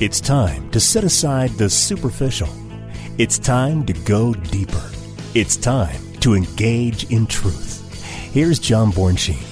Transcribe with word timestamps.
It's 0.00 0.20
time 0.20 0.70
to 0.70 0.78
set 0.78 1.02
aside 1.02 1.50
the 1.58 1.68
superficial. 1.68 2.48
It's 3.18 3.36
time 3.36 3.84
to 3.86 3.92
go 3.92 4.32
deeper. 4.32 4.88
It's 5.34 5.56
time 5.56 6.00
to 6.20 6.34
engage 6.34 7.10
in 7.10 7.26
truth. 7.26 7.92
Here's 8.32 8.60
John 8.60 8.92
Bornschein. 8.92 9.42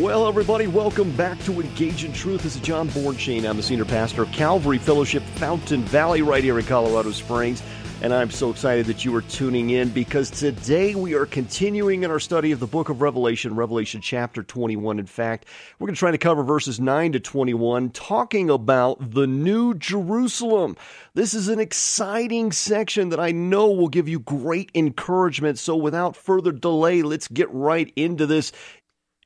Well, 0.00 0.28
everybody, 0.28 0.68
welcome 0.68 1.10
back 1.16 1.36
to 1.46 1.60
Engage 1.60 2.04
in 2.04 2.12
Truth. 2.12 2.44
This 2.44 2.54
is 2.54 2.62
John 2.62 2.90
Bornschein. 2.90 3.44
I'm 3.44 3.56
the 3.56 3.62
senior 3.64 3.84
pastor 3.84 4.22
of 4.22 4.30
Calvary 4.30 4.78
Fellowship 4.78 5.24
Fountain 5.34 5.82
Valley 5.82 6.22
right 6.22 6.44
here 6.44 6.56
in 6.56 6.64
Colorado 6.64 7.10
Springs. 7.10 7.60
And 8.02 8.14
I'm 8.14 8.30
so 8.30 8.48
excited 8.48 8.86
that 8.86 9.04
you 9.04 9.14
are 9.14 9.20
tuning 9.20 9.68
in 9.68 9.90
because 9.90 10.30
today 10.30 10.94
we 10.94 11.12
are 11.12 11.26
continuing 11.26 12.02
in 12.02 12.10
our 12.10 12.18
study 12.18 12.50
of 12.50 12.58
the 12.58 12.66
book 12.66 12.88
of 12.88 13.02
Revelation, 13.02 13.54
Revelation 13.54 14.00
chapter 14.00 14.42
21. 14.42 14.98
In 14.98 15.04
fact, 15.04 15.44
we're 15.78 15.86
going 15.86 15.94
to 15.94 15.98
try 15.98 16.10
to 16.10 16.16
cover 16.16 16.42
verses 16.42 16.80
9 16.80 17.12
to 17.12 17.20
21, 17.20 17.90
talking 17.90 18.48
about 18.48 19.10
the 19.12 19.26
New 19.26 19.74
Jerusalem. 19.74 20.78
This 21.12 21.34
is 21.34 21.48
an 21.48 21.60
exciting 21.60 22.52
section 22.52 23.10
that 23.10 23.20
I 23.20 23.32
know 23.32 23.70
will 23.70 23.88
give 23.88 24.08
you 24.08 24.18
great 24.18 24.70
encouragement. 24.74 25.58
So 25.58 25.76
without 25.76 26.16
further 26.16 26.52
delay, 26.52 27.02
let's 27.02 27.28
get 27.28 27.52
right 27.52 27.92
into 27.96 28.24
this. 28.24 28.50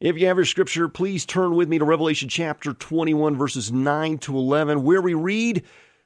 If 0.00 0.18
you 0.18 0.27
have 0.27 0.36
your 0.36 0.46
scripture, 0.46 0.88
please 0.88 1.24
turn 1.24 1.54
with 1.54 1.68
me 1.68 1.78
to 1.78 1.84
Revelation 1.84 2.28
chapter 2.28 2.72
21, 2.72 3.36
verses 3.36 3.70
9 3.70 4.18
to 4.18 4.36
11, 4.36 4.82
where 4.82 5.00
we 5.00 5.14
read, 5.14 5.62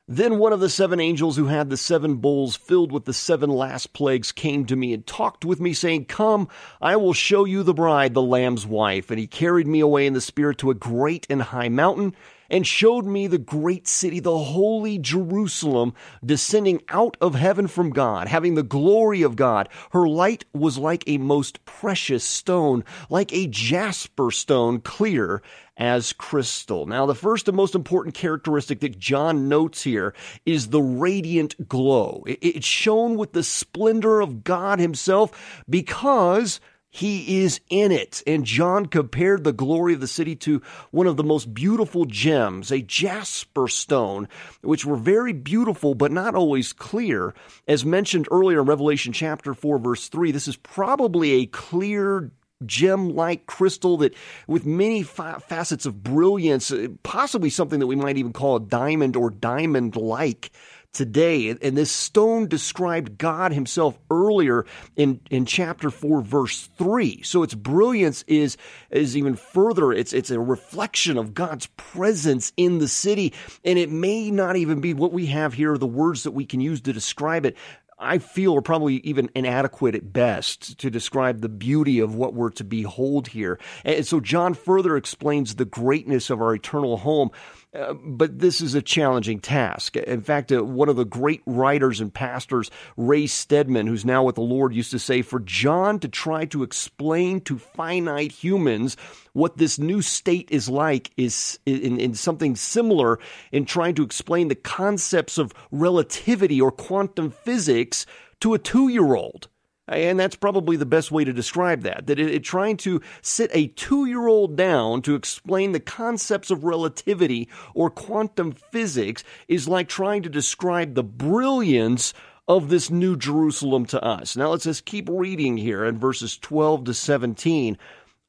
then 0.09 0.39
one 0.39 0.55
of 0.55 0.61
the 0.61 0.71
seven 0.71 1.01
angels 1.01 1.37
who 1.37 1.47
had 1.47 1.69
the 1.69 1.77
seven 1.77 2.16
bowls 2.16 2.57
filled 2.57 2.91
with 2.91 3.05
the 3.05 3.12
seven 3.12 3.51
last 3.51 3.93
plagues 3.93 4.33
came 4.33 4.65
to 4.65 4.75
me 4.75 4.95
and 4.95 5.07
talked 5.07 5.45
with 5.45 5.61
me, 5.61 5.75
saying, 5.75 6.07
Come, 6.07 6.49
I 6.80 6.97
will 6.97 7.12
show 7.12 7.45
you 7.45 7.62
the 7.62 7.75
bride, 7.75 8.15
the 8.15 8.23
Lamb's 8.23 8.66
wife. 8.66 9.11
And 9.11 9.21
he 9.21 9.27
carried 9.27 9.66
me 9.66 9.80
away 9.80 10.07
in 10.07 10.15
the 10.15 10.23
Spirit 10.23 10.57
to 10.59 10.71
a 10.71 10.75
great 10.75 11.27
and 11.29 11.43
high 11.43 11.69
mountain 11.69 12.16
and 12.51 12.66
showed 12.66 13.05
me 13.05 13.27
the 13.27 13.38
great 13.38 13.87
city, 13.87 14.20
the 14.20 14.38
holy 14.38 14.98
Jerusalem, 14.98 15.95
descending 16.24 16.82
out 16.88 17.16
of 17.21 17.35
heaven 17.35 17.66
from 17.66 17.91
God, 17.91 18.29
having 18.29 18.54
the 18.54 18.63
glory 18.63 19.23
of 19.23 19.37
God. 19.37 19.68
Her 19.91 20.09
light 20.09 20.45
was 20.52 20.79
like 20.79 21.04
a 21.07 21.19
most 21.19 21.65
precious 21.65 22.24
stone, 22.24 22.85
like 23.10 23.32
a 23.32 23.46
jasper 23.46 24.30
stone, 24.30 24.80
clear 24.80 25.43
as 25.79 26.13
crystal. 26.13 26.87
Now, 26.87 27.07
the 27.07 27.15
first 27.15 27.46
and 27.46 27.57
most 27.57 27.74
important 27.74 28.15
characteristic 28.15 28.80
that 28.80 28.99
John 28.99 29.49
notes 29.49 29.82
here 29.82 30.13
is 30.45 30.69
the 30.69 30.82
radiant 30.82 31.69
glow. 31.69 32.24
It 32.26 32.65
shone 32.65 33.16
with 33.16 33.32
the 33.32 33.45
splendor 33.45 34.21
of 34.21 34.43
God 34.43 34.80
Himself 34.80 35.63
because 35.71 36.60
he 36.91 37.43
is 37.43 37.61
in 37.69 37.93
it. 37.93 38.23
And 38.27 38.45
John 38.45 38.87
compared 38.87 39.45
the 39.45 39.53
glory 39.53 39.95
of 39.95 40.01
the 40.01 40.07
city 40.07 40.35
to 40.37 40.63
one 40.91 41.07
of 41.07 41.17
the 41.17 41.25
most 41.25 41.53
beautiful 41.53 42.05
gems, 42.07 42.71
a 42.71 42.81
jasper 42.81 43.69
stone, 43.69 44.29
which 44.63 44.85
were 44.85 44.97
very 44.97 45.33
beautiful 45.33 45.95
but 45.95 46.13
not 46.13 46.35
always 46.35 46.73
clear. 46.73 47.35
As 47.66 47.85
mentioned 47.85 48.29
earlier 48.31 48.61
in 48.61 48.66
Revelation 48.66 49.13
chapter 49.13 49.55
4, 49.55 49.79
verse 49.79 50.09
3, 50.09 50.33
this 50.33 50.49
is 50.49 50.57
probably 50.57 51.33
a 51.33 51.47
clear 51.47 52.31
gem 52.66 53.11
like 53.11 53.47
crystal 53.47 53.99
that 53.99 54.15
with 54.49 54.66
many 54.66 55.03
fa- 55.03 55.41
facets 55.47 55.87
of 55.87 56.03
brilliance, 56.03 56.73
uh, 56.73 56.89
possibly 57.03 57.51
something 57.51 57.79
that 57.79 57.87
we 57.87 57.95
might 57.97 58.16
even 58.16 58.33
call 58.33 58.57
a 58.57 58.61
diamond 58.61 59.15
or 59.15 59.31
diamond 59.31 59.95
like 59.95 60.51
today. 60.93 61.51
And 61.51 61.77
this 61.77 61.91
stone 61.91 62.49
described 62.49 63.19
God 63.19 63.53
himself 63.53 63.99
earlier 64.11 64.67
in, 64.97 65.21
in 65.31 65.47
chapter 65.47 65.91
4, 65.91 66.22
verse 66.22 66.69
3. 66.78 67.22
So 67.22 67.43
its 67.43 67.55
brilliance 67.55 68.25
is, 68.27 68.56
is 68.91 69.16
even 69.16 69.37
further. 69.37 69.93
It's, 69.93 70.12
it's 70.12 70.31
a 70.31 70.41
reflection 70.41 71.19
of 71.19 71.34
God's 71.34 71.66
presence 71.77 72.53
in 72.56 72.78
the 72.78 72.89
city. 72.89 73.33
And 73.65 73.78
it 73.78 73.91
may 73.91 74.31
not 74.31 74.56
even 74.56 74.81
be 74.81 74.94
what 74.94 75.12
we 75.12 75.27
have 75.27 75.55
here, 75.55 75.77
the 75.77 75.87
words 75.87 76.25
that 76.25 76.33
we 76.33 76.44
can 76.44 76.61
use 76.61 76.81
to 76.83 76.93
describe 76.93 77.47
it. 77.47 77.56
I 77.99 78.19
feel 78.19 78.56
are 78.56 78.62
probably 78.62 78.97
even 78.99 79.28
inadequate 79.34 79.97
at 79.97 80.12
best 80.12 80.78
to 80.78 80.91
describe 80.91 81.41
the 81.41 81.48
beauty 81.48 81.98
of 81.98 82.15
what 82.15 82.32
we're 82.32 82.50
to 82.50 82.65
behold 82.65 83.27
here. 83.27 83.59
And 83.84 84.06
so 84.06 84.21
John 84.21 84.54
further 84.54 84.97
explains 84.97 85.56
the 85.56 85.65
greatness 85.65 86.31
of 86.31 86.41
our 86.41 86.54
eternal 86.54 86.98
home 86.98 87.31
but 87.72 88.38
this 88.38 88.60
is 88.60 88.74
a 88.74 88.80
challenging 88.80 89.40
task. 89.40 89.96
In 89.96 90.22
fact, 90.22 90.50
uh, 90.50 90.64
one 90.64 90.88
of 90.88 90.96
the 90.96 91.04
great 91.04 91.42
writers 91.44 92.00
and 92.00 92.12
pastors, 92.12 92.70
Ray 92.96 93.26
Stedman, 93.26 93.86
who's 93.86 94.04
now 94.04 94.24
with 94.24 94.36
the 94.36 94.40
Lord, 94.40 94.74
used 94.74 94.90
to 94.92 94.98
say, 94.98 95.20
For 95.20 95.40
John 95.40 95.98
to 96.00 96.08
try 96.08 96.46
to 96.46 96.62
explain 96.62 97.40
to 97.42 97.58
finite 97.58 98.32
humans 98.32 98.96
what 99.34 99.58
this 99.58 99.78
new 99.78 100.00
state 100.00 100.48
is 100.50 100.68
like 100.68 101.10
is 101.16 101.58
in, 101.66 102.00
in 102.00 102.14
something 102.14 102.56
similar 102.56 103.18
in 103.52 103.66
trying 103.66 103.94
to 103.96 104.02
explain 104.02 104.48
the 104.48 104.54
concepts 104.54 105.36
of 105.36 105.52
relativity 105.70 106.60
or 106.60 106.72
quantum 106.72 107.30
physics 107.30 108.06
to 108.40 108.54
a 108.54 108.58
two 108.58 108.88
year 108.88 109.14
old. 109.14 109.48
And 109.88 110.21
that's 110.21 110.37
probably 110.37 110.76
the 110.76 110.87
best 110.87 111.10
way 111.10 111.25
to 111.25 111.32
describe 111.32 111.82
that. 111.82 112.06
That 112.06 112.19
it, 112.19 112.31
it 112.31 112.44
trying 112.44 112.76
to 112.78 113.00
sit 113.22 113.50
a 113.54 113.69
two 113.69 114.04
year 114.06 114.26
old 114.26 114.56
down 114.56 115.03
to 115.03 115.15
explain 115.15 115.72
the 115.72 115.81
concepts 115.81 116.50
of 116.50 116.65
relativity 116.65 117.49
or 117.75 117.91
quantum 117.91 118.53
physics 118.53 119.25
is 119.48 119.69
like 119.69 119.88
trying 119.88 120.22
to 120.22 120.28
describe 120.28 120.94
the 120.94 121.04
brilliance 121.04 122.12
of 122.47 122.71
this 122.71 122.91
new 122.91 123.16
Jerusalem 123.16 123.84
to 123.87 124.03
us. 124.03 124.37
Now 124.37 124.50
let's 124.50 124.65
just 124.65 124.87
keep 124.87 125.09
reading 125.10 125.56
here 125.56 125.84
in 125.84 125.98
verses 125.98 126.38
12 126.38 126.84
to 126.84 126.94
17. 126.94 127.77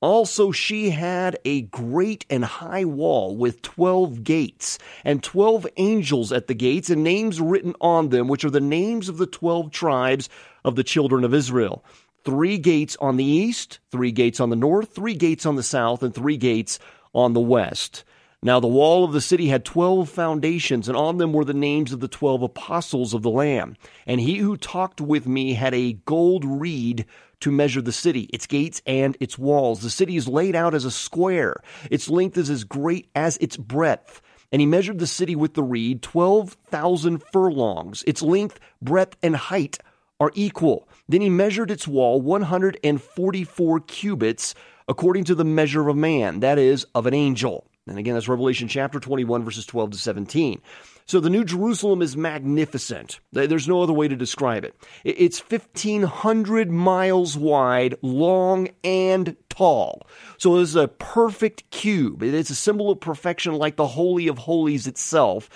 Also, 0.01 0.51
she 0.51 0.91
had 0.91 1.37
a 1.43 1.63
great 1.63 2.25
and 2.29 2.45
high 2.45 2.85
wall 2.85 3.35
with 3.35 3.61
twelve 3.61 4.23
gates, 4.23 4.79
and 5.03 5.21
twelve 5.21 5.67
angels 5.75 6.31
at 6.31 6.47
the 6.47 6.53
gates, 6.53 6.89
and 6.89 7.03
names 7.03 7.41
written 7.41 7.75
on 7.81 8.07
them, 8.07 8.29
which 8.29 8.45
are 8.45 8.49
the 8.49 8.61
names 8.61 9.09
of 9.09 9.17
the 9.17 9.27
twelve 9.27 9.71
tribes 9.71 10.29
of 10.63 10.75
the 10.75 10.83
children 10.85 11.25
of 11.25 11.33
Israel. 11.33 11.83
Three 12.23 12.57
gates 12.57 12.95
on 13.01 13.17
the 13.17 13.25
east, 13.25 13.79
three 13.91 14.11
gates 14.11 14.39
on 14.39 14.49
the 14.49 14.55
north, 14.55 14.93
three 14.93 15.15
gates 15.15 15.45
on 15.45 15.57
the 15.57 15.63
south, 15.63 16.01
and 16.01 16.13
three 16.13 16.37
gates 16.37 16.79
on 17.13 17.33
the 17.33 17.39
west. 17.41 18.05
Now 18.41 18.61
the 18.61 18.67
wall 18.67 19.03
of 19.03 19.11
the 19.11 19.19
city 19.19 19.49
had 19.49 19.65
twelve 19.65 20.09
foundations, 20.09 20.87
and 20.87 20.95
on 20.95 21.17
them 21.17 21.33
were 21.33 21.43
the 21.43 21.53
names 21.53 21.91
of 21.91 21.99
the 21.99 22.07
twelve 22.07 22.41
apostles 22.41 23.13
of 23.13 23.21
the 23.21 23.29
Lamb. 23.29 23.75
And 24.07 24.21
he 24.21 24.37
who 24.37 24.55
talked 24.55 25.01
with 25.01 25.27
me 25.27 25.55
had 25.55 25.73
a 25.73 25.93
gold 26.05 26.45
reed 26.45 27.05
to 27.41 27.51
measure 27.51 27.81
the 27.81 27.91
city, 27.91 28.29
its 28.33 28.47
gates 28.47 28.81
and 28.85 29.17
its 29.19 29.37
walls. 29.37 29.81
The 29.81 29.89
city 29.89 30.15
is 30.15 30.27
laid 30.27 30.55
out 30.55 30.73
as 30.73 30.85
a 30.85 30.91
square. 30.91 31.55
Its 31.89 32.09
length 32.09 32.37
is 32.37 32.49
as 32.49 32.63
great 32.63 33.09
as 33.15 33.37
its 33.37 33.57
breadth. 33.57 34.21
And 34.51 34.61
he 34.61 34.65
measured 34.65 34.99
the 34.99 35.07
city 35.07 35.35
with 35.35 35.53
the 35.53 35.63
reed, 35.63 36.01
12,000 36.01 37.23
furlongs. 37.31 38.03
Its 38.07 38.21
length, 38.21 38.59
breadth, 38.81 39.15
and 39.21 39.35
height 39.35 39.77
are 40.19 40.31
equal. 40.33 40.87
Then 41.07 41.21
he 41.21 41.29
measured 41.29 41.71
its 41.71 41.87
wall 41.87 42.19
144 42.21 43.79
cubits 43.81 44.55
according 44.87 45.23
to 45.25 45.35
the 45.35 45.45
measure 45.45 45.81
of 45.81 45.87
a 45.87 45.93
man, 45.93 46.39
that 46.39 46.57
is, 46.57 46.85
of 46.95 47.05
an 47.05 47.13
angel. 47.13 47.67
And 47.87 47.97
again, 47.97 48.15
that's 48.15 48.27
Revelation 48.27 48.67
chapter 48.67 48.99
21, 48.99 49.43
verses 49.43 49.65
12 49.65 49.91
to 49.91 49.97
17. 49.97 50.61
So 51.09 51.19
the 51.19 51.29
New 51.31 51.43
Jerusalem 51.43 52.03
is 52.03 52.15
magnificent. 52.15 53.19
There's 53.31 53.67
no 53.67 53.81
other 53.81 53.93
way 53.93 54.07
to 54.07 54.15
describe 54.15 54.63
it. 54.63 54.75
It's 55.03 55.39
1,500 55.39 56.69
miles 56.69 57.35
wide, 57.35 57.95
long, 58.03 58.67
and 58.83 59.35
tall. 59.49 60.05
So 60.37 60.57
it's 60.57 60.75
a 60.75 60.87
perfect 60.87 61.71
cube. 61.71 62.21
It's 62.21 62.51
a 62.51 62.55
symbol 62.55 62.91
of 62.91 62.99
perfection 62.99 63.55
like 63.55 63.75
the 63.75 63.87
Holy 63.87 64.27
of 64.27 64.37
Holies 64.37 64.85
itself 64.85 65.49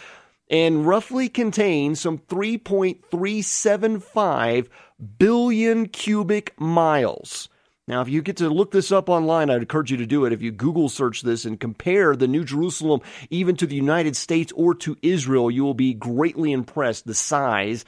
and 0.50 0.88
roughly 0.88 1.30
contains 1.30 2.00
some 2.00 2.18
3.375 2.18 4.68
billion 5.20 5.88
cubic 5.88 6.60
miles. 6.60 7.48
Now, 7.86 8.02
if 8.02 8.08
you 8.08 8.22
get 8.22 8.38
to 8.38 8.50
look 8.50 8.72
this 8.72 8.94
up 8.94 9.10
online, 9.10 9.50
I'd 9.50 9.62
encourage 9.62 9.92
you 9.92 9.98
to 9.98 10.06
do 10.06 10.24
it. 10.24 10.32
If 10.32 10.42
you 10.42 10.52
Google 10.52 10.88
search 10.88 11.22
this 11.22 11.44
and 11.44 11.60
compare 11.60 12.16
the 12.16 12.30
New 12.30 12.46
Jerusalem 12.46 13.02
even 13.30 13.58
to 13.58 13.68
the 13.68 13.76
United 13.76 14.16
States 14.16 14.54
or 14.56 14.74
to 14.76 14.96
Israel, 15.02 15.52
you 15.52 15.66
will 15.66 15.74
be 15.74 15.94
greatly 15.94 16.54
impressed 16.54 17.06
the 17.06 17.14
size 17.14 17.84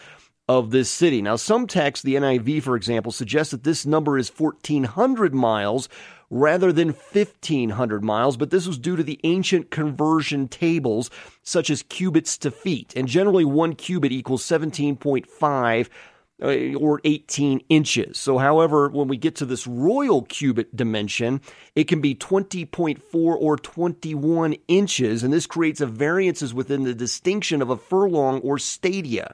of 0.49 0.71
this 0.71 0.89
city. 0.89 1.21
Now, 1.21 1.37
some 1.37 1.65
texts, 1.65 2.03
the 2.03 2.15
NIV, 2.15 2.63
for 2.63 2.75
example, 2.75 3.13
suggest 3.13 3.51
that 3.51 3.63
this 3.63 3.85
number 3.85 4.17
is 4.17 4.29
1,400 4.29 5.33
miles 5.33 5.87
rather 6.29 6.73
than 6.73 6.89
1,500 6.89 8.03
miles, 8.03 8.35
but 8.35 8.49
this 8.49 8.67
was 8.67 8.77
due 8.77 8.97
to 8.97 9.03
the 9.03 9.19
ancient 9.23 9.71
conversion 9.71 10.49
tables, 10.49 11.09
such 11.41 11.69
as 11.69 11.83
cubits 11.83 12.37
to 12.39 12.51
feet. 12.51 12.93
And 12.97 13.07
generally, 13.07 13.45
one 13.45 13.75
cubit 13.75 14.11
equals 14.11 14.43
17.5 14.43 15.85
uh, 15.85 15.89
or 16.41 16.99
18 17.03 17.61
inches. 17.69 18.17
So, 18.17 18.37
however, 18.37 18.89
when 18.89 19.07
we 19.07 19.17
get 19.17 19.35
to 19.35 19.45
this 19.45 19.65
royal 19.65 20.23
cubit 20.23 20.75
dimension, 20.75 21.41
it 21.75 21.85
can 21.85 22.01
be 22.01 22.13
20.4 22.13 22.99
or 23.13 23.57
21 23.57 24.55
inches, 24.67 25.23
and 25.23 25.33
this 25.33 25.47
creates 25.47 25.81
a 25.81 25.85
variances 25.85 26.53
within 26.53 26.83
the 26.83 26.93
distinction 26.93 27.61
of 27.61 27.69
a 27.69 27.77
furlong 27.77 28.41
or 28.41 28.59
stadia. 28.59 29.33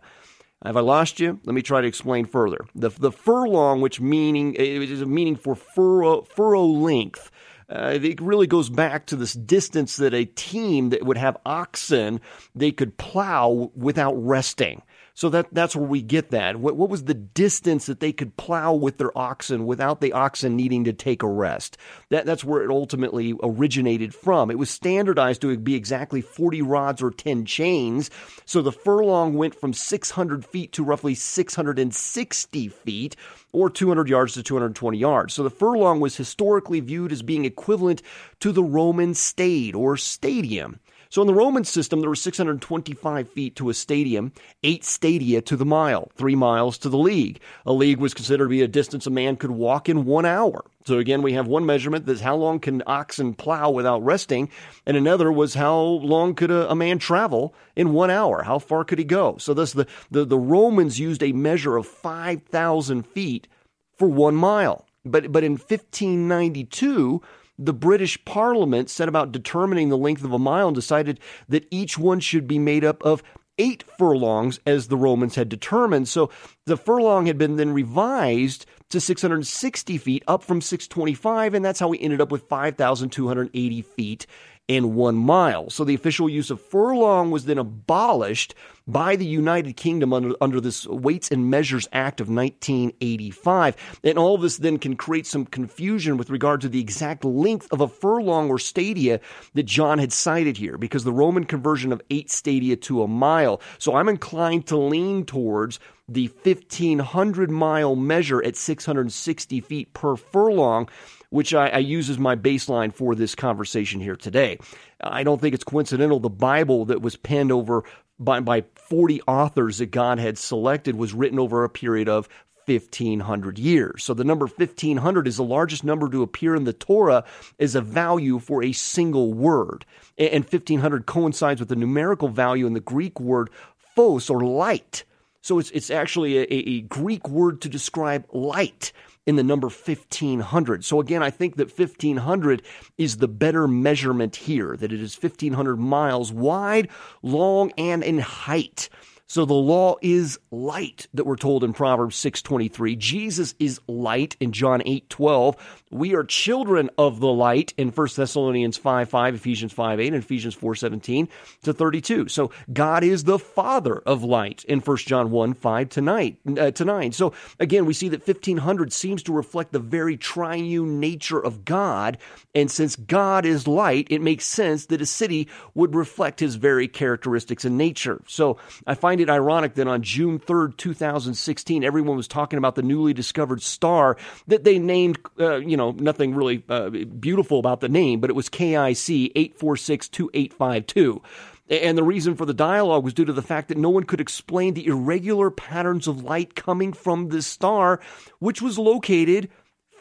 Have 0.64 0.78
I 0.78 0.82
lost 0.82 1.20
you? 1.20 1.40
Let 1.44 1.56
me 1.56 1.64
try 1.64 1.82
to 1.82 1.88
explain 1.88 2.26
further. 2.26 2.60
The, 2.76 2.90
the 2.90 3.12
furlong, 3.12 3.82
which 3.82 4.00
meaning 4.00 4.54
is 4.54 5.02
a 5.02 5.08
meaning 5.08 5.36
for 5.36 5.56
furrow, 5.56 6.22
furrow 6.22 6.66
length, 6.66 7.32
Uh, 7.72 7.98
it 8.04 8.20
really 8.20 8.48
goes 8.48 8.70
back 8.70 9.06
to 9.06 9.16
this 9.16 9.34
distance 9.34 9.96
that 9.96 10.14
a 10.14 10.26
team 10.26 10.90
that 10.90 11.06
would 11.06 11.18
have 11.18 11.38
oxen 11.46 12.20
they 12.54 12.70
could 12.70 12.98
plow 12.98 13.72
without 13.76 14.14
resting. 14.14 14.82
So 15.14 15.30
that 15.30 15.48
that's 15.52 15.76
where 15.76 15.88
we 15.88 16.02
get 16.02 16.32
that. 16.32 16.58
What, 16.58 16.76
what 16.76 16.90
was 16.90 17.04
the 17.04 17.14
distance 17.14 17.86
that 17.86 18.00
they 18.00 18.12
could 18.12 18.38
plow 18.38 18.74
with 18.74 18.98
their 18.98 19.16
oxen 19.18 19.66
without 19.66 20.02
the 20.02 20.14
oxen 20.14 20.56
needing 20.56 20.86
to 20.86 20.94
take 20.94 21.24
a 21.24 21.28
rest? 21.28 21.78
That 22.10 22.26
that's 22.26 22.44
where 22.44 22.64
it 22.64 22.70
ultimately 22.70 23.36
originated 23.44 24.16
from. 24.16 24.50
It 24.50 24.58
was 24.58 24.70
standardized 24.70 25.42
to 25.42 25.58
be 25.58 25.76
exactly 25.76 26.22
40 26.22 26.62
rods 26.62 27.02
or 27.02 27.12
10 27.12 27.46
chains. 27.46 28.10
So 28.46 28.62
the 28.62 28.72
furlong 28.72 29.34
went 29.34 29.56
from 29.56 29.74
600 29.74 30.46
feet 30.46 30.72
to 30.74 30.84
roughly 30.84 31.16
660 31.16 32.68
feet 32.70 33.16
or 33.52 33.70
200 33.70 34.10
yards 34.10 34.34
to 34.34 34.44
220 34.44 34.98
yards. 34.98 35.34
So 35.34 35.44
the 35.44 35.50
furlong 35.50 36.00
was 36.00 36.16
historically 36.16 36.80
viewed 36.80 37.12
as 37.12 37.22
being 37.22 37.46
equivalent 37.46 38.02
to 38.40 38.52
the 38.52 38.64
Roman 38.64 39.14
stade 39.14 39.76
or 39.76 39.98
stadium. 39.98 40.80
So 41.12 41.20
in 41.20 41.28
the 41.28 41.34
Roman 41.34 41.66
system, 41.66 42.00
there 42.00 42.10
were 42.10 42.16
625 42.16 43.30
feet 43.30 43.58
to 43.58 43.70
a 43.70 43.74
stadium, 43.74 44.32
eight 44.64 44.86
stadia 44.86 45.42
to 45.42 45.58
the 45.58 45.66
mile, 45.66 46.10
three 46.16 46.36
miles 46.36 46.78
to 46.80 46.90
the 46.90 46.98
league. 46.98 47.42
A 47.66 47.74
league 47.74 47.98
was 47.98 48.14
considered 48.14 48.46
to 48.46 48.50
be 48.50 48.62
a 48.62 48.68
distance 48.70 49.06
a 49.06 49.10
man 49.10 49.36
could 49.36 49.52
walk 49.52 49.90
in 49.90 50.06
one 50.06 50.26
hour. 50.26 50.64
So 50.86 51.00
again, 51.00 51.22
we 51.22 51.34
have 51.34 51.48
one 51.48 51.66
measurement 51.66 52.06
that's 52.06 52.22
how 52.22 52.38
long 52.38 52.62
can 52.62 52.82
oxen 52.88 53.34
plow 53.34 53.72
without 53.72 54.06
resting, 54.06 54.50
and 54.86 54.96
another 54.96 55.30
was 55.34 55.54
how 55.54 55.82
long 55.82 56.34
could 56.34 56.50
a, 56.50 56.72
a 56.72 56.76
man 56.76 56.98
travel 56.98 57.54
in 57.76 57.92
one 57.92 58.10
hour? 58.10 58.44
How 58.44 58.58
far 58.58 58.86
could 58.86 58.98
he 58.98 59.04
go? 59.04 59.36
So 59.38 59.54
thus 59.54 59.74
the, 59.74 59.88
the, 60.12 60.24
the 60.24 60.40
Romans 60.40 60.98
used 60.98 61.22
a 61.22 61.34
measure 61.34 61.76
of 61.76 61.88
5,000 61.88 63.06
feet 63.06 63.50
for 63.98 64.08
one 64.08 64.36
mile. 64.36 64.86
But, 65.04 65.34
but 65.34 65.44
in 65.44 65.54
1592, 65.54 67.22
the 67.66 67.74
British 67.74 68.24
Parliament 68.26 68.90
set 68.90 69.08
about 69.08 69.32
determining 69.32 69.90
the 69.90 69.98
length 69.98 70.24
of 70.24 70.34
a 70.34 70.40
mile 70.40 70.68
and 70.68 70.76
decided 70.76 71.20
that 71.48 71.68
each 71.70 71.98
one 71.98 72.20
should 72.20 72.48
be 72.48 72.58
made 72.58 72.84
up 72.84 73.04
of 73.04 73.22
eight 73.60 73.84
furlongs 73.98 74.60
as 74.66 74.88
the 74.88 74.98
Romans 74.98 75.36
had 75.36 75.48
determined. 75.48 76.08
So 76.08 76.32
the 76.66 76.78
furlong 76.78 77.28
had 77.28 77.38
been 77.38 77.58
then 77.58 77.72
revised 77.74 78.66
to 78.90 79.00
660 79.00 79.98
feet, 80.00 80.24
up 80.28 80.44
from 80.44 80.60
625, 80.60 81.54
and 81.54 81.64
that's 81.64 81.80
how 81.80 81.88
we 81.88 82.00
ended 82.00 82.20
up 82.20 82.32
with 82.32 82.50
5,280 82.50 83.82
feet 83.84 84.26
and 84.70 84.96
one 84.96 85.16
mile. 85.16 85.70
So 85.70 85.84
the 85.84 85.96
official 85.96 86.30
use 86.30 86.50
of 86.50 86.62
furlong 86.62 87.32
was 87.32 87.46
then 87.46 87.58
abolished 87.58 88.56
by 88.88 89.16
the 89.16 89.26
United 89.26 89.78
Kingdom 89.78 90.14
under, 90.14 90.34
under 90.42 90.60
this 90.60 90.88
Weights 90.88 91.30
and 91.30 91.50
Measures 91.50 91.88
Act 91.94 92.20
of 92.20 92.30
1985. 92.30 94.00
And 94.04 94.18
all 94.18 94.38
this 94.38 94.58
then 94.58 94.80
can 94.80 94.96
create 94.96 95.28
some 95.28 95.46
confusion 95.46 96.18
with 96.18 96.30
regard 96.30 96.62
to 96.62 96.70
the 96.70 96.80
exact 96.80 97.24
length 97.24 97.68
of 97.72 97.82
a 97.82 97.88
furlong 97.88 98.50
or 98.50 98.60
stadia 98.60 99.20
that 99.54 99.64
John 99.64 100.00
had 100.00 100.14
cited 100.14 100.58
here, 100.58 100.78
because 100.78 101.04
the 101.04 101.14
Roman 101.14 101.46
conversion 101.46 101.92
of 101.92 102.02
eight 102.10 102.32
stadia 102.32 102.76
to 102.78 103.04
a 103.04 103.08
mile. 103.08 103.62
So 103.78 103.96
I'm 103.96 104.10
inclined 104.10 104.68
to 104.68 104.78
lean 104.78 105.26
towards 105.26 105.80
the 106.08 106.28
1500 106.44 107.50
mile 107.50 107.96
measure 107.96 108.44
at 108.44 108.56
660 108.56 109.62
feet 109.62 109.94
per 109.94 110.16
furlong 110.16 110.90
which 111.32 111.54
I, 111.54 111.70
I 111.70 111.78
use 111.80 112.10
as 112.10 112.20
my 112.20 112.36
baseline 112.36 112.94
for 112.94 113.16
this 113.16 113.34
conversation 113.34 114.00
here 114.00 114.16
today. 114.16 114.60
I 115.02 115.24
don't 115.24 115.42
think 115.42 115.56
it's 115.56 115.64
coincidental. 115.64 116.20
The 116.20 116.30
Bible 116.30 116.86
that 116.86 117.02
was 117.02 117.16
penned 117.16 117.52
over 117.52 117.84
by, 118.20 118.42
by 118.42 118.66
40 118.76 119.22
authors 119.24 119.80
that 119.80 119.88
God 119.88 120.20
had 120.20 120.38
selected 120.38 120.96
was 120.96 121.14
written 121.14 121.40
over 121.40 121.64
a 121.64 121.70
period 121.70 122.08
of 122.08 122.30
1500 122.66 123.58
years. 123.58 124.04
So 124.04 124.14
the 124.14 124.24
number 124.24 124.46
1500 124.46 125.28
is 125.28 125.38
the 125.38 125.44
largest 125.44 125.84
number 125.84 126.10
to 126.10 126.22
appear 126.22 126.54
in 126.54 126.66
the 126.66 126.74
Torah 126.74 127.24
as 127.60 127.76
a 127.76 127.82
value 127.82 128.38
for 128.38 128.62
a 128.62 128.74
single 128.74 129.34
word. 129.34 129.86
And 130.18 130.44
1500 130.44 131.06
coincides 131.06 131.60
with 131.60 131.70
the 131.70 131.76
numerical 131.76 132.28
value 132.28 132.68
in 132.68 132.74
the 132.74 132.80
Greek 132.80 133.20
word 133.20 133.50
phos 133.96 134.30
or 134.30 134.42
light. 134.42 135.06
So 135.42 135.60
it's, 135.60 135.72
it's 135.72 135.90
actually 135.90 136.38
a, 136.38 136.44
a 136.44 136.82
Greek 136.82 137.28
word 137.28 137.62
to 137.62 137.70
describe 137.70 138.26
light 138.32 138.92
in 139.26 139.36
the 139.36 139.44
number 139.44 139.68
1500. 139.68 140.84
So 140.84 141.00
again, 141.00 141.22
I 141.22 141.30
think 141.30 141.56
that 141.58 141.78
1500 141.78 142.64
is 142.98 143.18
the 143.18 143.28
better 143.28 143.68
measurement 143.68 144.36
here, 144.36 144.76
that 144.78 144.92
it 144.92 145.02
is 145.02 145.22
1500 145.22 145.78
miles 145.78 146.32
wide, 146.32 146.90
long, 147.22 147.72
and 147.78 148.04
in 148.04 148.20
height. 148.20 148.90
So 149.32 149.46
the 149.46 149.54
law 149.54 149.96
is 150.02 150.38
light 150.52 151.08
that 151.14 151.26
we're 151.26 151.38
told 151.38 151.64
in 151.64 151.72
Proverbs 151.72 152.18
6:23. 152.18 152.98
Jesus 152.98 153.56
is 153.60 153.80
light 153.88 154.36
in 154.42 154.52
John 154.52 154.82
8:12. 154.86 155.56
We 155.90 156.14
are 156.16 156.26
children 156.26 156.90
of 156.98 157.22
the 157.22 157.32
light 157.32 157.74
in 157.78 157.92
1 157.92 158.18
Thessalonians 158.18 158.76
5 158.76 159.08
5, 159.08 159.36
Ephesians 159.36 159.72
5 159.72 160.02
8, 160.02 160.08
and 160.08 160.22
Ephesians 160.22 160.54
4:17 160.54 161.30
to 161.64 161.72
32. 161.72 162.28
So 162.28 162.52
God 162.74 163.06
is 163.06 163.24
the 163.24 163.40
Father 163.40 164.00
of 164.06 164.22
light 164.22 164.66
in 164.66 164.82
1 164.82 165.06
John 165.06 165.32
1 165.32 165.54
5 165.54 165.88
to 165.88 166.02
9, 166.02 166.38
uh, 166.60 166.72
to 166.72 166.84
9. 166.84 167.14
So 167.14 167.32
again, 167.58 167.86
we 167.86 167.94
see 167.94 168.10
that 168.10 168.28
1500 168.28 168.92
seems 168.92 169.24
to 169.24 169.32
reflect 169.32 169.72
the 169.72 169.80
very 169.80 170.18
triune 170.18 171.00
nature 171.00 171.40
of 171.40 171.64
God. 171.64 172.18
And 172.54 172.70
since 172.70 172.98
God 172.98 173.46
is 173.46 173.66
light, 173.66 174.08
it 174.10 174.22
makes 174.22 174.44
sense 174.44 174.88
that 174.88 175.02
a 175.02 175.06
city 175.06 175.48
would 175.74 175.96
reflect 175.96 176.42
his 176.42 176.56
very 176.56 176.90
characteristics 176.90 177.64
and 177.64 177.78
nature. 177.78 178.22
So 178.28 178.58
I 178.86 178.94
find 178.94 179.21
it 179.22 179.30
ironic 179.30 179.76
that 179.76 179.88
on 179.88 180.02
June 180.02 180.40
3rd, 180.40 180.78
2016, 180.78 181.84
everyone 181.84 182.18
was 182.18 182.28
talking 182.28 182.58
about 182.58 182.76
the 182.76 182.82
newly 182.82 183.14
discovered 183.14 183.62
star 183.62 184.18
that 184.48 184.64
they 184.64 184.80
named, 184.80 185.20
uh, 185.40 185.58
you 185.58 185.78
know, 185.78 185.92
nothing 185.92 186.36
really 186.36 186.64
uh, 186.70 186.90
beautiful 186.90 187.60
about 187.60 187.80
the 187.80 187.90
name, 187.90 188.20
but 188.20 188.30
it 188.30 188.34
was 188.34 188.50
KIC 188.50 189.34
8462852. 189.58 191.22
And 191.70 191.98
the 191.98 192.04
reason 192.04 192.36
for 192.36 192.46
the 192.46 192.54
dialogue 192.54 193.06
was 193.06 193.14
due 193.14 193.24
to 193.24 193.32
the 193.32 193.42
fact 193.42 193.70
that 193.70 193.78
no 193.78 193.90
one 193.90 194.04
could 194.04 194.20
explain 194.20 194.74
the 194.74 194.88
irregular 194.88 195.50
patterns 195.50 196.06
of 196.06 196.22
light 196.22 196.54
coming 196.54 196.92
from 196.92 197.30
this 197.30 197.48
star, 197.48 198.02
which 198.40 198.62
was 198.62 198.78
located 198.78 199.50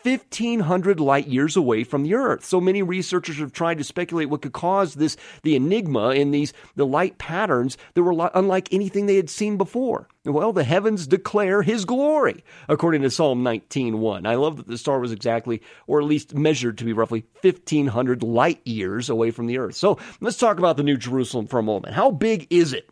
1,500 0.03 1.01
light 1.01 1.29
years 1.29 1.57
away 1.57 1.85
from 1.85 2.03
the 2.03 2.15
Earth. 2.15 2.45
So 2.45 2.61
many 2.61 2.83
researchers 2.83 3.39
have 3.39 3.53
tried 3.53 3.79
to 3.79 3.85
speculate 3.85 4.31
what 4.31 4.43
could 4.43 4.53
cause 4.53 4.95
this, 4.95 5.17
the 5.43 5.57
enigma 5.57 6.11
in 6.11 6.31
these, 6.31 6.53
the 6.77 6.87
light 6.87 7.19
patterns 7.19 7.77
that 7.95 8.03
were 8.03 8.31
unlike 8.35 8.73
anything 8.73 9.07
they 9.07 9.17
had 9.17 9.31
seen 9.31 9.57
before. 9.57 10.09
Well, 10.25 10.53
the 10.53 10.65
heavens 10.65 11.07
declare 11.07 11.63
his 11.63 11.85
glory, 11.85 12.45
according 12.69 13.03
to 13.03 13.11
Psalm 13.11 13.43
19.1. 13.43 14.27
I 14.27 14.35
love 14.35 14.59
that 14.59 14.67
the 14.67 14.77
star 14.77 15.01
was 15.01 15.13
exactly, 15.13 15.63
or 15.87 16.01
at 16.01 16.07
least 16.07 16.35
measured 16.35 16.79
to 16.79 16.85
be 16.85 16.93
roughly 16.93 17.25
1,500 17.41 18.23
light 18.23 18.61
years 18.67 19.09
away 19.09 19.31
from 19.31 19.47
the 19.47 19.59
Earth. 19.59 19.77
So 19.77 19.99
let's 20.21 20.37
talk 20.37 20.59
about 20.59 20.77
the 20.77 20.83
New 20.83 20.99
Jerusalem 20.99 21.47
for 21.47 21.59
a 21.59 21.63
moment. 21.63 21.95
How 21.95 22.11
big 22.11 22.47
is 22.51 22.73
it? 22.73 22.91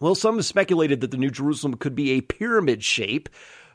Well, 0.00 0.14
some 0.14 0.36
have 0.36 0.44
speculated 0.44 1.00
that 1.00 1.10
the 1.10 1.16
New 1.16 1.30
Jerusalem 1.30 1.74
could 1.74 1.94
be 1.94 2.12
a 2.12 2.22
pyramid 2.22 2.82
shape, 2.82 3.28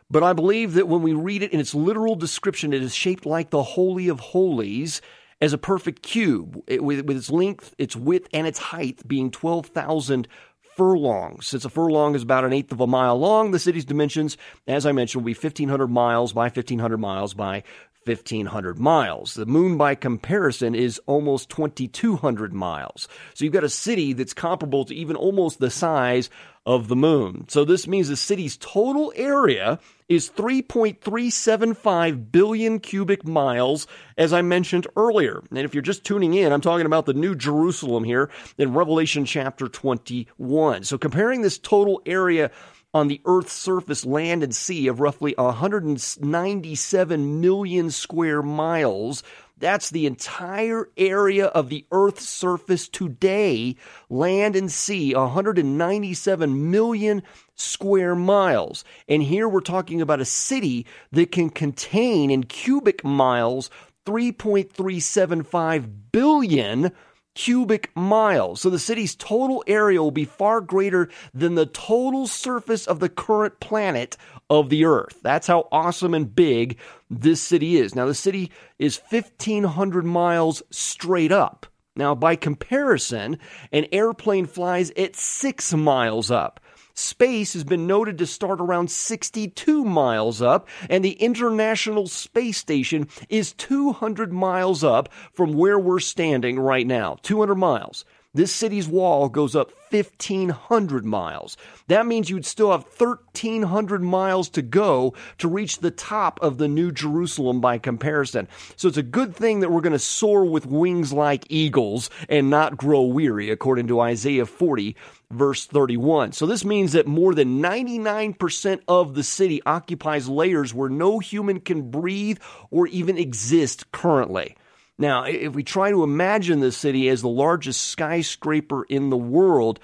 but 0.09 0.23
I 0.23 0.33
believe 0.33 0.73
that 0.73 0.87
when 0.87 1.01
we 1.01 1.13
read 1.13 1.43
it 1.43 1.51
in 1.51 1.59
its 1.59 1.75
literal 1.75 2.15
description, 2.15 2.73
it 2.73 2.81
is 2.81 2.95
shaped 2.95 3.25
like 3.25 3.49
the 3.49 3.63
Holy 3.63 4.07
of 4.07 4.19
Holies 4.19 5.01
as 5.41 5.53
a 5.53 5.57
perfect 5.57 6.01
cube, 6.01 6.61
it, 6.67 6.83
with, 6.83 7.05
with 7.05 7.17
its 7.17 7.29
length, 7.29 7.75
its 7.77 7.95
width, 7.95 8.27
and 8.33 8.47
its 8.47 8.59
height 8.59 9.07
being 9.07 9.29
12,000 9.29 10.27
furlongs. 10.75 11.47
Since 11.47 11.65
a 11.65 11.69
furlong 11.69 12.15
is 12.15 12.23
about 12.23 12.45
an 12.45 12.53
eighth 12.53 12.71
of 12.71 12.79
a 12.79 12.87
mile 12.87 13.17
long, 13.19 13.51
the 13.51 13.59
city's 13.59 13.85
dimensions, 13.85 14.37
as 14.67 14.85
I 14.85 14.91
mentioned, 14.91 15.23
will 15.23 15.33
be 15.33 15.39
1,500 15.39 15.87
miles 15.87 16.33
by 16.33 16.43
1,500 16.43 16.97
miles 16.97 17.33
by 17.33 17.63
1,500 18.05 18.79
miles. 18.79 19.33
The 19.33 19.45
moon, 19.45 19.77
by 19.77 19.95
comparison, 19.95 20.73
is 20.73 20.99
almost 21.05 21.49
2,200 21.49 22.53
miles. 22.53 23.07
So 23.33 23.43
you've 23.43 23.53
got 23.53 23.63
a 23.63 23.69
city 23.69 24.13
that's 24.13 24.33
comparable 24.33 24.85
to 24.85 24.95
even 24.95 25.15
almost 25.15 25.59
the 25.59 25.69
size 25.69 26.29
of 26.65 26.87
the 26.87 26.95
moon. 26.95 27.45
So 27.49 27.65
this 27.65 27.87
means 27.87 28.07
the 28.07 28.15
city's 28.15 28.55
total 28.57 29.11
area 29.15 29.79
is 30.09 30.29
3.375 30.29 32.31
billion 32.31 32.79
cubic 32.79 33.25
miles, 33.25 33.87
as 34.17 34.33
I 34.33 34.41
mentioned 34.41 34.87
earlier. 34.95 35.43
And 35.49 35.59
if 35.59 35.73
you're 35.73 35.81
just 35.81 36.05
tuning 36.05 36.33
in, 36.33 36.53
I'm 36.53 36.61
talking 36.61 36.85
about 36.85 37.05
the 37.05 37.13
New 37.13 37.35
Jerusalem 37.35 38.03
here 38.03 38.29
in 38.57 38.73
Revelation 38.73 39.25
chapter 39.25 39.67
21. 39.67 40.83
So 40.83 40.97
comparing 40.97 41.41
this 41.41 41.57
total 41.57 42.01
area 42.05 42.51
on 42.93 43.09
the 43.09 43.21
Earth's 43.25 43.53
surface, 43.53 44.05
land, 44.05 44.43
and 44.43 44.55
sea 44.55 44.87
of 44.87 44.99
roughly 44.99 45.33
197 45.37 47.41
million 47.41 47.91
square 47.91 48.41
miles. 48.41 49.23
That's 49.59 49.89
the 49.89 50.05
entire 50.05 50.89
area 50.97 51.47
of 51.47 51.69
the 51.69 51.85
Earth's 51.91 52.29
surface 52.29 52.87
today, 52.87 53.75
land 54.09 54.55
and 54.55 54.71
sea, 54.71 55.15
197 55.15 56.71
million 56.71 57.23
square 57.55 58.15
miles. 58.15 58.83
And 59.07 59.23
here 59.23 59.49
we're 59.49 59.61
talking 59.61 59.99
about 59.99 60.21
a 60.21 60.25
city 60.25 60.85
that 61.11 61.31
can 61.31 61.49
contain 61.49 62.29
in 62.29 62.43
cubic 62.43 63.03
miles 63.03 63.71
3.375 64.05 65.91
billion 66.11 66.91
cubic 67.37 67.95
miles. 67.95 68.61
So 68.61 68.69
the 68.71 68.79
city's 68.79 69.15
total 69.15 69.63
area 69.67 70.01
will 70.01 70.11
be 70.11 70.25
far 70.25 70.59
greater 70.59 71.07
than 71.35 71.53
the 71.53 71.67
total 71.67 72.25
surface 72.25 72.87
of 72.87 72.99
the 72.99 73.09
current 73.09 73.59
planet 73.59 74.17
of 74.49 74.69
the 74.69 74.85
earth. 74.85 75.19
That's 75.21 75.45
how 75.45 75.67
awesome 75.71 76.15
and 76.15 76.35
big 76.35 76.77
this 77.11 77.39
city 77.39 77.77
is. 77.77 77.93
Now, 77.93 78.07
the 78.07 78.15
city 78.15 78.51
is 78.79 78.99
1,500 79.11 80.03
miles 80.03 80.63
straight 80.71 81.31
up. 81.31 81.67
Now, 81.95 82.15
by 82.15 82.35
comparison, 82.35 83.37
an 83.71 83.85
airplane 83.91 84.47
flies 84.47 84.91
at 84.97 85.15
six 85.15 85.73
miles 85.73 86.31
up. 86.31 86.59
Space 86.97 87.53
has 87.53 87.63
been 87.63 87.85
noted 87.85 88.17
to 88.17 88.25
start 88.25 88.59
around 88.59 88.89
62 88.89 89.85
miles 89.85 90.41
up, 90.41 90.67
and 90.89 91.05
the 91.05 91.11
International 91.11 92.07
Space 92.07 92.57
Station 92.57 93.07
is 93.29 93.53
200 93.53 94.33
miles 94.33 94.83
up 94.83 95.07
from 95.31 95.53
where 95.53 95.77
we're 95.77 95.99
standing 95.99 96.59
right 96.59 96.87
now. 96.87 97.17
200 97.21 97.53
miles. 97.53 98.03
This 98.37 98.53
city's 98.53 98.87
wall 98.87 99.29
goes 99.29 99.55
up 99.55 99.71
1,500 99.89 101.03
miles. 101.03 101.57
That 101.87 102.05
means 102.05 102.29
you'd 102.29 102.45
still 102.45 102.69
have 102.69 102.83
1,300 102.83 104.03
miles 104.03 104.47
to 104.49 104.61
go 104.61 105.15
to 105.39 105.47
reach 105.47 105.79
the 105.79 105.89
top 105.89 106.39
of 106.43 106.59
the 106.59 106.67
New 106.67 106.91
Jerusalem 106.91 107.61
by 107.61 107.79
comparison. 107.79 108.47
So 108.75 108.89
it's 108.89 108.97
a 108.97 109.01
good 109.01 109.35
thing 109.35 109.61
that 109.61 109.71
we're 109.71 109.81
going 109.81 109.93
to 109.93 109.97
soar 109.97 110.45
with 110.45 110.67
wings 110.67 111.11
like 111.11 111.47
eagles 111.49 112.11
and 112.29 112.51
not 112.51 112.77
grow 112.77 113.01
weary, 113.01 113.49
according 113.49 113.87
to 113.87 114.01
Isaiah 114.01 114.45
40, 114.45 114.95
verse 115.31 115.65
31. 115.65 116.33
So 116.33 116.45
this 116.45 116.63
means 116.63 116.91
that 116.91 117.07
more 117.07 117.33
than 117.33 117.59
99% 117.59 118.81
of 118.87 119.15
the 119.15 119.23
city 119.23 119.63
occupies 119.65 120.29
layers 120.29 120.75
where 120.75 120.89
no 120.89 121.17
human 121.17 121.59
can 121.59 121.89
breathe 121.89 122.37
or 122.69 122.85
even 122.85 123.17
exist 123.17 123.91
currently. 123.91 124.55
Now, 124.99 125.25
if 125.25 125.53
we 125.53 125.61
try 125.63 125.91
to 125.91 126.03
imagine 126.03 126.59
the 126.59 126.71
city 126.71 127.07
as 127.09 127.21
the 127.21 127.27
largest 127.27 127.87
skyscraper 127.87 128.83
in 128.83 129.11
the 129.11 129.17
world, 129.17 129.79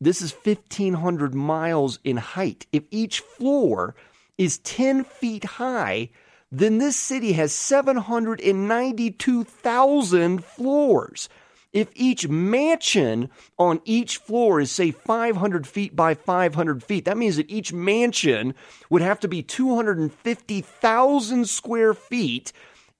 this 0.00 0.22
is 0.22 0.32
1,500 0.32 1.34
miles 1.34 1.98
in 2.04 2.16
height. 2.16 2.66
If 2.72 2.84
each 2.90 3.20
floor 3.20 3.94
is 4.38 4.56
10 4.58 5.04
feet 5.04 5.44
high, 5.44 6.08
then 6.50 6.78
this 6.78 6.96
city 6.96 7.34
has 7.34 7.52
792,000 7.52 10.44
floors. 10.44 11.28
If 11.72 11.88
each 11.94 12.28
mansion 12.28 13.30
on 13.58 13.80
each 13.84 14.16
floor 14.16 14.60
is, 14.60 14.70
say, 14.70 14.90
500 14.90 15.66
feet 15.66 15.94
by 15.94 16.14
500 16.14 16.82
feet, 16.82 17.04
that 17.04 17.18
means 17.18 17.36
that 17.36 17.50
each 17.50 17.74
mansion 17.74 18.54
would 18.88 19.02
have 19.02 19.20
to 19.20 19.28
be 19.28 19.42
250,000 19.42 21.46
square 21.46 21.92
feet 21.92 22.54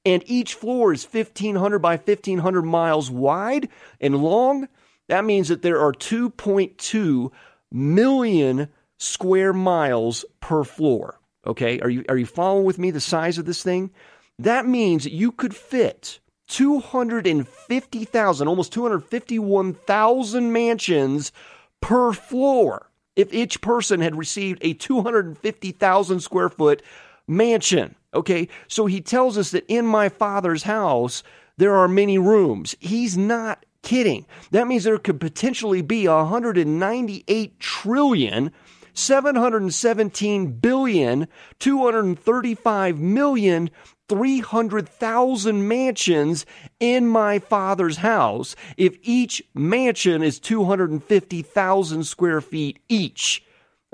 and 0.06 0.22
each 0.26 0.54
floor 0.54 0.94
is 0.94 1.04
1500 1.04 1.80
by 1.80 1.96
1500 1.96 2.62
miles 2.62 3.10
wide 3.10 3.68
and 4.00 4.22
long, 4.22 4.68
that 5.08 5.24
means 5.24 5.48
that 5.48 5.62
there 5.62 5.80
are 5.80 5.92
2.2 5.92 7.32
million 7.72 8.68
square 8.98 9.52
miles 9.52 10.24
per 10.40 10.62
floor. 10.62 11.18
Okay, 11.44 11.80
are 11.80 11.90
you 11.90 12.04
are 12.08 12.16
you 12.16 12.24
following 12.24 12.64
with 12.64 12.78
me 12.78 12.92
the 12.92 13.00
size 13.00 13.36
of 13.36 13.46
this 13.46 13.64
thing? 13.64 13.90
That 14.38 14.66
means 14.66 15.02
that 15.04 15.12
you 15.12 15.32
could 15.32 15.56
fit 15.56 16.20
250,000, 16.48 18.48
almost 18.48 18.72
251,000 18.72 20.52
mansions 20.52 21.32
per 21.80 22.12
floor 22.12 22.90
if 23.16 23.34
each 23.34 23.60
person 23.60 24.00
had 24.00 24.16
received 24.16 24.60
a 24.62 24.74
250,000 24.74 26.20
square 26.20 26.48
foot 26.48 26.80
mansion. 27.26 27.96
Okay, 28.16 28.48
so 28.66 28.86
he 28.86 29.00
tells 29.00 29.36
us 29.38 29.50
that 29.50 29.66
in 29.68 29.86
my 29.86 30.08
father's 30.08 30.64
house 30.64 31.22
there 31.58 31.76
are 31.76 31.88
many 31.88 32.18
rooms. 32.18 32.74
He's 32.80 33.16
not 33.16 33.64
kidding. 33.82 34.26
That 34.50 34.66
means 34.66 34.84
there 34.84 34.98
could 34.98 35.20
potentially 35.20 35.82
be 35.82 36.08
198 36.08 37.60
trillion. 37.60 38.52
717 38.94 40.52
billion, 40.52 41.28
235 41.58 42.98
million, 42.98 43.70
300,000 44.08 45.68
mansions 45.68 46.46
in 46.80 47.06
my 47.06 47.38
father's 47.38 47.98
house 47.98 48.56
if 48.78 48.96
each 49.02 49.42
mansion 49.54 50.22
is 50.22 50.40
250,000 50.40 52.04
square 52.04 52.40
feet 52.40 52.78
each. 52.88 53.45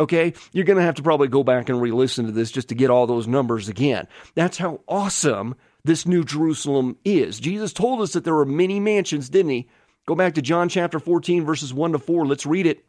Okay, 0.03 0.35
you're 0.53 0.65
going 0.65 0.79
to 0.79 0.85
have 0.85 0.97
to 0.97 1.03
probably 1.03 1.29
go 1.29 1.45
back 1.45 1.69
and 1.69 1.81
re 1.81 1.93
listen 1.93 2.27
to 2.27 2.33
this 2.33 2.51
just 2.51 2.71
to 2.71 2.75
get 2.75 2.91
all 2.91 3.07
those 3.07 3.29
numbers 3.29 3.69
again. 3.69 4.09
That's 4.35 4.59
how 4.59 4.81
awesome 4.89 5.55
this 5.85 6.07
new 6.07 6.25
Jerusalem 6.25 6.97
is. 7.05 7.39
Jesus 7.39 7.73
told 7.73 8.01
us 8.01 8.13
that 8.15 8.25
there 8.25 8.35
were 8.35 8.45
many 8.45 8.81
mansions, 8.81 9.29
didn't 9.29 9.53
he? 9.53 9.69
Go 10.07 10.17
back 10.17 10.35
to 10.35 10.43
John 10.43 10.69
chapter 10.69 10.99
14, 10.99 11.45
verses 11.45 11.73
1 11.73 11.93
to 11.93 12.01
4. 12.01 12.27
Let's 12.27 12.47
read 12.47 12.67
it. 12.67 12.85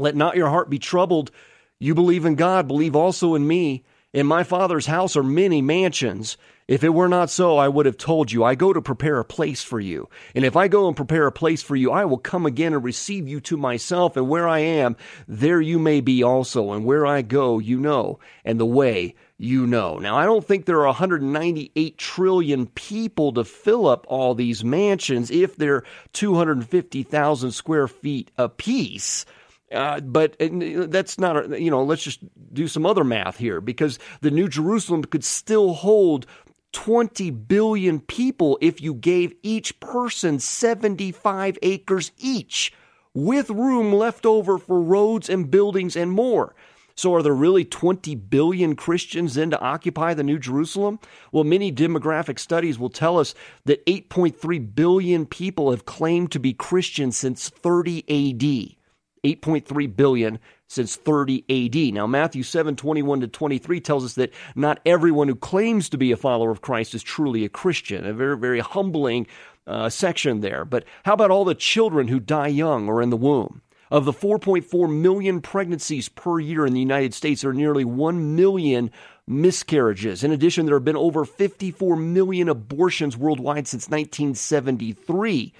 Let 0.00 0.16
not 0.16 0.34
your 0.34 0.48
heart 0.48 0.68
be 0.68 0.80
troubled. 0.80 1.30
You 1.78 1.94
believe 1.94 2.24
in 2.24 2.34
God, 2.34 2.66
believe 2.66 2.96
also 2.96 3.36
in 3.36 3.46
me. 3.46 3.84
In 4.12 4.26
my 4.26 4.42
Father's 4.42 4.86
house 4.86 5.16
are 5.16 5.22
many 5.22 5.62
mansions. 5.62 6.36
If 6.66 6.82
it 6.82 6.88
were 6.88 7.08
not 7.08 7.30
so, 7.30 7.58
I 7.58 7.68
would 7.68 7.86
have 7.86 7.96
told 7.96 8.32
you, 8.32 8.42
I 8.42 8.56
go 8.56 8.72
to 8.72 8.82
prepare 8.82 9.20
a 9.20 9.24
place 9.24 9.62
for 9.62 9.78
you. 9.78 10.08
And 10.34 10.44
if 10.44 10.56
I 10.56 10.66
go 10.66 10.88
and 10.88 10.96
prepare 10.96 11.28
a 11.28 11.32
place 11.32 11.62
for 11.62 11.76
you, 11.76 11.92
I 11.92 12.04
will 12.06 12.18
come 12.18 12.44
again 12.44 12.74
and 12.74 12.82
receive 12.82 13.28
you 13.28 13.40
to 13.42 13.56
myself. 13.56 14.16
And 14.16 14.28
where 14.28 14.48
I 14.48 14.60
am, 14.60 14.96
there 15.28 15.60
you 15.60 15.78
may 15.78 16.00
be 16.00 16.24
also. 16.24 16.72
And 16.72 16.84
where 16.84 17.06
I 17.06 17.22
go, 17.22 17.60
you 17.60 17.78
know, 17.78 18.18
and 18.44 18.58
the 18.58 18.66
way 18.66 19.14
you 19.38 19.64
know. 19.64 19.98
Now, 19.98 20.16
I 20.16 20.26
don't 20.26 20.44
think 20.44 20.64
there 20.64 20.80
are 20.80 20.86
198 20.86 21.96
trillion 21.96 22.66
people 22.66 23.32
to 23.34 23.44
fill 23.44 23.86
up 23.86 24.06
all 24.08 24.34
these 24.34 24.64
mansions 24.64 25.30
if 25.30 25.54
they're 25.54 25.84
250,000 26.14 27.52
square 27.52 27.86
feet 27.86 28.32
apiece. 28.36 29.24
Uh, 29.70 30.00
but 30.00 30.36
that's 30.40 31.18
not, 31.18 31.60
you 31.60 31.70
know, 31.70 31.84
let's 31.84 32.02
just 32.02 32.20
do 32.52 32.66
some 32.66 32.84
other 32.84 33.04
math 33.04 33.36
here 33.36 33.60
because 33.60 33.98
the 34.20 34.30
New 34.30 34.48
Jerusalem 34.48 35.04
could 35.04 35.22
still 35.22 35.74
hold 35.74 36.26
20 36.72 37.30
billion 37.30 38.00
people 38.00 38.58
if 38.60 38.80
you 38.80 38.94
gave 38.94 39.34
each 39.42 39.78
person 39.80 40.38
75 40.38 41.58
acres 41.62 42.12
each, 42.18 42.72
with 43.14 43.50
room 43.50 43.92
left 43.92 44.24
over 44.24 44.58
for 44.58 44.80
roads 44.80 45.28
and 45.28 45.50
buildings 45.50 45.96
and 45.96 46.10
more. 46.10 46.54
So, 46.96 47.14
are 47.14 47.22
there 47.22 47.34
really 47.34 47.64
20 47.64 48.14
billion 48.14 48.76
Christians 48.76 49.34
then 49.34 49.50
to 49.50 49.60
occupy 49.60 50.12
the 50.12 50.22
New 50.22 50.38
Jerusalem? 50.38 50.98
Well, 51.32 51.44
many 51.44 51.72
demographic 51.72 52.38
studies 52.38 52.78
will 52.78 52.90
tell 52.90 53.18
us 53.18 53.34
that 53.64 53.84
8.3 53.86 54.74
billion 54.74 55.26
people 55.26 55.70
have 55.70 55.86
claimed 55.86 56.30
to 56.32 56.38
be 56.38 56.52
Christians 56.52 57.16
since 57.16 57.48
30 57.48 58.04
AD. 58.08 58.79
8.3 59.24 59.94
billion 59.96 60.38
since 60.66 60.96
30 60.96 61.44
AD. 61.48 61.94
Now, 61.94 62.06
Matthew 62.06 62.42
7 62.42 62.76
21 62.76 63.20
to 63.20 63.28
23 63.28 63.80
tells 63.80 64.04
us 64.04 64.14
that 64.14 64.32
not 64.54 64.80
everyone 64.86 65.28
who 65.28 65.34
claims 65.34 65.88
to 65.88 65.98
be 65.98 66.12
a 66.12 66.16
follower 66.16 66.50
of 66.50 66.60
Christ 66.60 66.94
is 66.94 67.02
truly 67.02 67.44
a 67.44 67.48
Christian. 67.48 68.06
A 68.06 68.12
very, 68.12 68.36
very 68.36 68.60
humbling 68.60 69.26
uh, 69.66 69.88
section 69.88 70.40
there. 70.40 70.64
But 70.64 70.84
how 71.04 71.14
about 71.14 71.30
all 71.30 71.44
the 71.44 71.54
children 71.54 72.08
who 72.08 72.20
die 72.20 72.48
young 72.48 72.88
or 72.88 73.02
in 73.02 73.10
the 73.10 73.16
womb? 73.16 73.62
Of 73.90 74.04
the 74.04 74.12
4.4 74.12 74.88
million 75.00 75.40
pregnancies 75.40 76.08
per 76.08 76.38
year 76.38 76.64
in 76.64 76.72
the 76.72 76.80
United 76.80 77.12
States, 77.12 77.42
there 77.42 77.50
are 77.50 77.54
nearly 77.54 77.84
1 77.84 78.36
million 78.36 78.92
miscarriages. 79.26 80.22
In 80.22 80.30
addition, 80.30 80.66
there 80.66 80.76
have 80.76 80.84
been 80.84 80.96
over 80.96 81.24
54 81.24 81.96
million 81.96 82.48
abortions 82.48 83.16
worldwide 83.16 83.66
since 83.66 83.88
1973. 83.88 85.52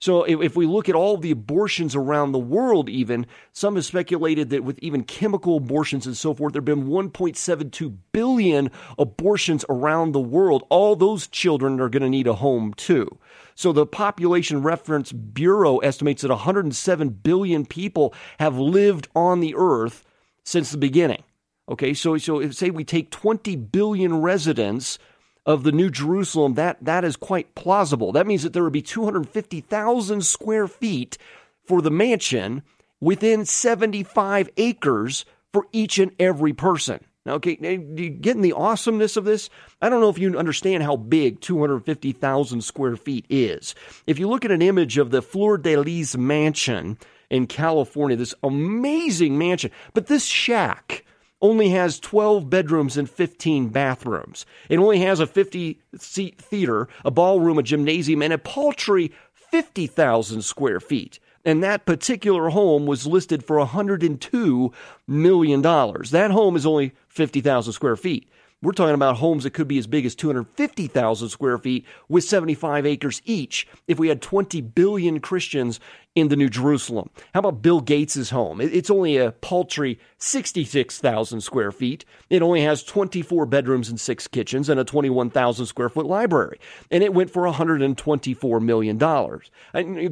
So 0.00 0.24
if, 0.24 0.40
if, 0.40 0.56
we 0.56 0.64
look 0.64 0.88
at 0.88 0.94
all 0.94 1.18
the 1.18 1.30
abortions 1.30 1.94
around 1.94 2.32
the 2.32 2.38
world, 2.38 2.88
even 2.88 3.26
some 3.52 3.76
have 3.76 3.84
speculated 3.84 4.48
that 4.48 4.64
with 4.64 4.78
even 4.78 5.04
chemical 5.04 5.58
abortions 5.58 6.06
and 6.06 6.16
so 6.16 6.32
forth, 6.32 6.54
there 6.54 6.60
have 6.60 6.64
been 6.64 6.88
1.72 6.88 7.96
billion 8.10 8.70
abortions 8.98 9.62
around 9.68 10.12
the 10.12 10.20
world. 10.20 10.64
All 10.70 10.96
those 10.96 11.28
children 11.28 11.78
are 11.80 11.90
going 11.90 12.02
to 12.02 12.08
need 12.08 12.26
a 12.26 12.32
home 12.32 12.72
too. 12.74 13.18
So 13.54 13.72
the 13.72 13.84
Population 13.84 14.62
Reference 14.62 15.12
Bureau 15.12 15.78
estimates 15.78 16.22
that 16.22 16.30
107 16.30 17.10
billion 17.10 17.66
people 17.66 18.14
have 18.38 18.56
lived 18.56 19.08
on 19.14 19.40
the 19.40 19.54
earth 19.54 20.02
since 20.44 20.70
the 20.70 20.78
beginning. 20.78 21.24
Okay, 21.68 21.92
so 21.92 22.16
so 22.16 22.50
say 22.50 22.70
we 22.70 22.84
take 22.84 23.10
20 23.10 23.54
billion 23.54 24.22
residents 24.22 24.98
of 25.46 25.62
the 25.62 25.72
New 25.72 25.90
Jerusalem, 25.90 26.54
that, 26.54 26.84
that 26.84 27.04
is 27.04 27.16
quite 27.16 27.54
plausible. 27.54 28.12
That 28.12 28.26
means 28.26 28.42
that 28.42 28.52
there 28.52 28.62
would 28.62 28.72
be 28.72 28.82
250,000 28.82 30.24
square 30.24 30.68
feet 30.68 31.18
for 31.64 31.80
the 31.80 31.90
mansion 31.90 32.62
within 33.00 33.44
75 33.44 34.50
acres 34.56 35.24
for 35.52 35.66
each 35.72 35.98
and 35.98 36.12
every 36.18 36.52
person. 36.52 37.00
Now, 37.26 37.34
okay, 37.34 37.58
you 37.60 38.10
getting 38.10 38.42
the 38.42 38.52
awesomeness 38.52 39.16
of 39.16 39.24
this? 39.24 39.50
I 39.82 39.88
don't 39.88 40.00
know 40.00 40.08
if 40.08 40.18
you 40.18 40.38
understand 40.38 40.82
how 40.82 40.96
big 40.96 41.40
250,000 41.40 42.62
square 42.62 42.96
feet 42.96 43.26
is. 43.28 43.74
If 44.06 44.18
you 44.18 44.28
look 44.28 44.44
at 44.44 44.50
an 44.50 44.62
image 44.62 44.96
of 44.96 45.10
the 45.10 45.20
Fleur 45.20 45.58
de 45.58 45.76
Lis 45.76 46.16
mansion 46.16 46.98
in 47.28 47.46
California, 47.46 48.16
this 48.16 48.34
amazing 48.42 49.36
mansion, 49.36 49.70
but 49.92 50.06
this 50.06 50.24
shack 50.24 51.04
only 51.42 51.70
has 51.70 51.98
12 52.00 52.50
bedrooms 52.50 52.96
and 52.96 53.08
15 53.08 53.68
bathrooms. 53.68 54.44
It 54.68 54.78
only 54.78 55.00
has 55.00 55.20
a 55.20 55.26
50 55.26 55.80
seat 55.96 56.40
theater, 56.40 56.88
a 57.04 57.10
ballroom, 57.10 57.58
a 57.58 57.62
gymnasium, 57.62 58.22
and 58.22 58.32
a 58.32 58.38
paltry 58.38 59.12
50,000 59.32 60.42
square 60.42 60.80
feet. 60.80 61.18
And 61.44 61.62
that 61.62 61.86
particular 61.86 62.50
home 62.50 62.86
was 62.86 63.06
listed 63.06 63.44
for 63.44 63.56
$102 63.56 64.72
million. 65.06 65.62
That 65.62 66.30
home 66.30 66.56
is 66.56 66.66
only 66.66 66.92
50,000 67.08 67.72
square 67.72 67.96
feet. 67.96 68.28
We're 68.62 68.72
talking 68.72 68.94
about 68.94 69.16
homes 69.16 69.44
that 69.44 69.54
could 69.54 69.68
be 69.68 69.78
as 69.78 69.86
big 69.86 70.04
as 70.04 70.14
250,000 70.14 71.30
square 71.30 71.56
feet 71.56 71.86
with 72.10 72.24
75 72.24 72.84
acres 72.84 73.22
each 73.24 73.66
if 73.88 73.98
we 73.98 74.08
had 74.08 74.20
20 74.20 74.60
billion 74.60 75.20
Christians 75.20 75.80
in 76.14 76.28
the 76.28 76.36
New 76.36 76.50
Jerusalem. 76.50 77.08
How 77.32 77.40
about 77.40 77.62
Bill 77.62 77.80
Gates' 77.80 78.28
home? 78.28 78.60
It's 78.60 78.90
only 78.90 79.16
a 79.16 79.32
paltry 79.32 79.98
66,000 80.18 81.40
square 81.40 81.72
feet. 81.72 82.04
It 82.28 82.42
only 82.42 82.60
has 82.60 82.82
24 82.84 83.46
bedrooms 83.46 83.88
and 83.88 83.98
six 83.98 84.28
kitchens 84.28 84.68
and 84.68 84.78
a 84.78 84.84
21,000 84.84 85.64
square 85.64 85.88
foot 85.88 86.04
library. 86.04 86.60
And 86.90 87.02
it 87.02 87.14
went 87.14 87.30
for 87.30 87.44
$124 87.44 88.60
million. 88.60 88.98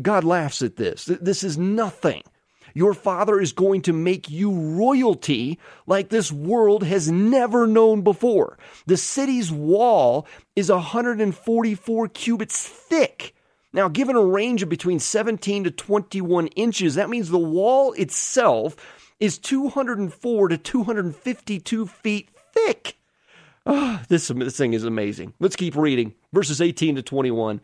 God 0.01 0.25
laughs 0.25 0.63
at 0.63 0.77
this. 0.77 1.05
This 1.05 1.45
is 1.45 1.59
nothing 1.59 2.23
your 2.75 2.95
Father 2.95 3.41
is 3.41 3.53
going 3.53 3.83
to 3.83 3.93
make 3.93 4.31
you 4.31 4.51
royalty 4.51 5.59
like 5.87 6.09
this 6.09 6.31
world 6.33 6.85
has 6.85 7.11
never 7.11 7.67
known 7.67 8.03
before. 8.03 8.59
The 8.87 8.97
city's 8.97 9.51
wall 9.51 10.27
is 10.57 10.71
144 10.71 12.09
cubits 12.09 12.69
thick. 12.69 13.35
Now, 13.73 13.89
given 13.89 14.17
a 14.17 14.25
range 14.25 14.63
of 14.63 14.69
between 14.69 14.99
17 14.99 15.65
to 15.65 15.71
21 15.71 16.47
inches, 16.49 16.95
that 16.95 17.11
means 17.11 17.29
the 17.29 17.39
wall 17.39 17.93
itself 17.93 18.77
is 19.21 19.39
204 19.39 20.49
to 20.49 20.59
252 20.59 21.87
feet 21.87 22.31
thick. 22.53 22.97
Oh, 23.67 24.01
this, 24.09 24.29
this 24.29 24.57
thing 24.57 24.73
is 24.73 24.85
amazing. 24.85 25.35
Let's 25.41 25.57
keep 25.57 25.77
reading. 25.77 26.15
Verses 26.33 26.61
18 26.61 26.97
to 26.97 27.03
21, 27.03 27.61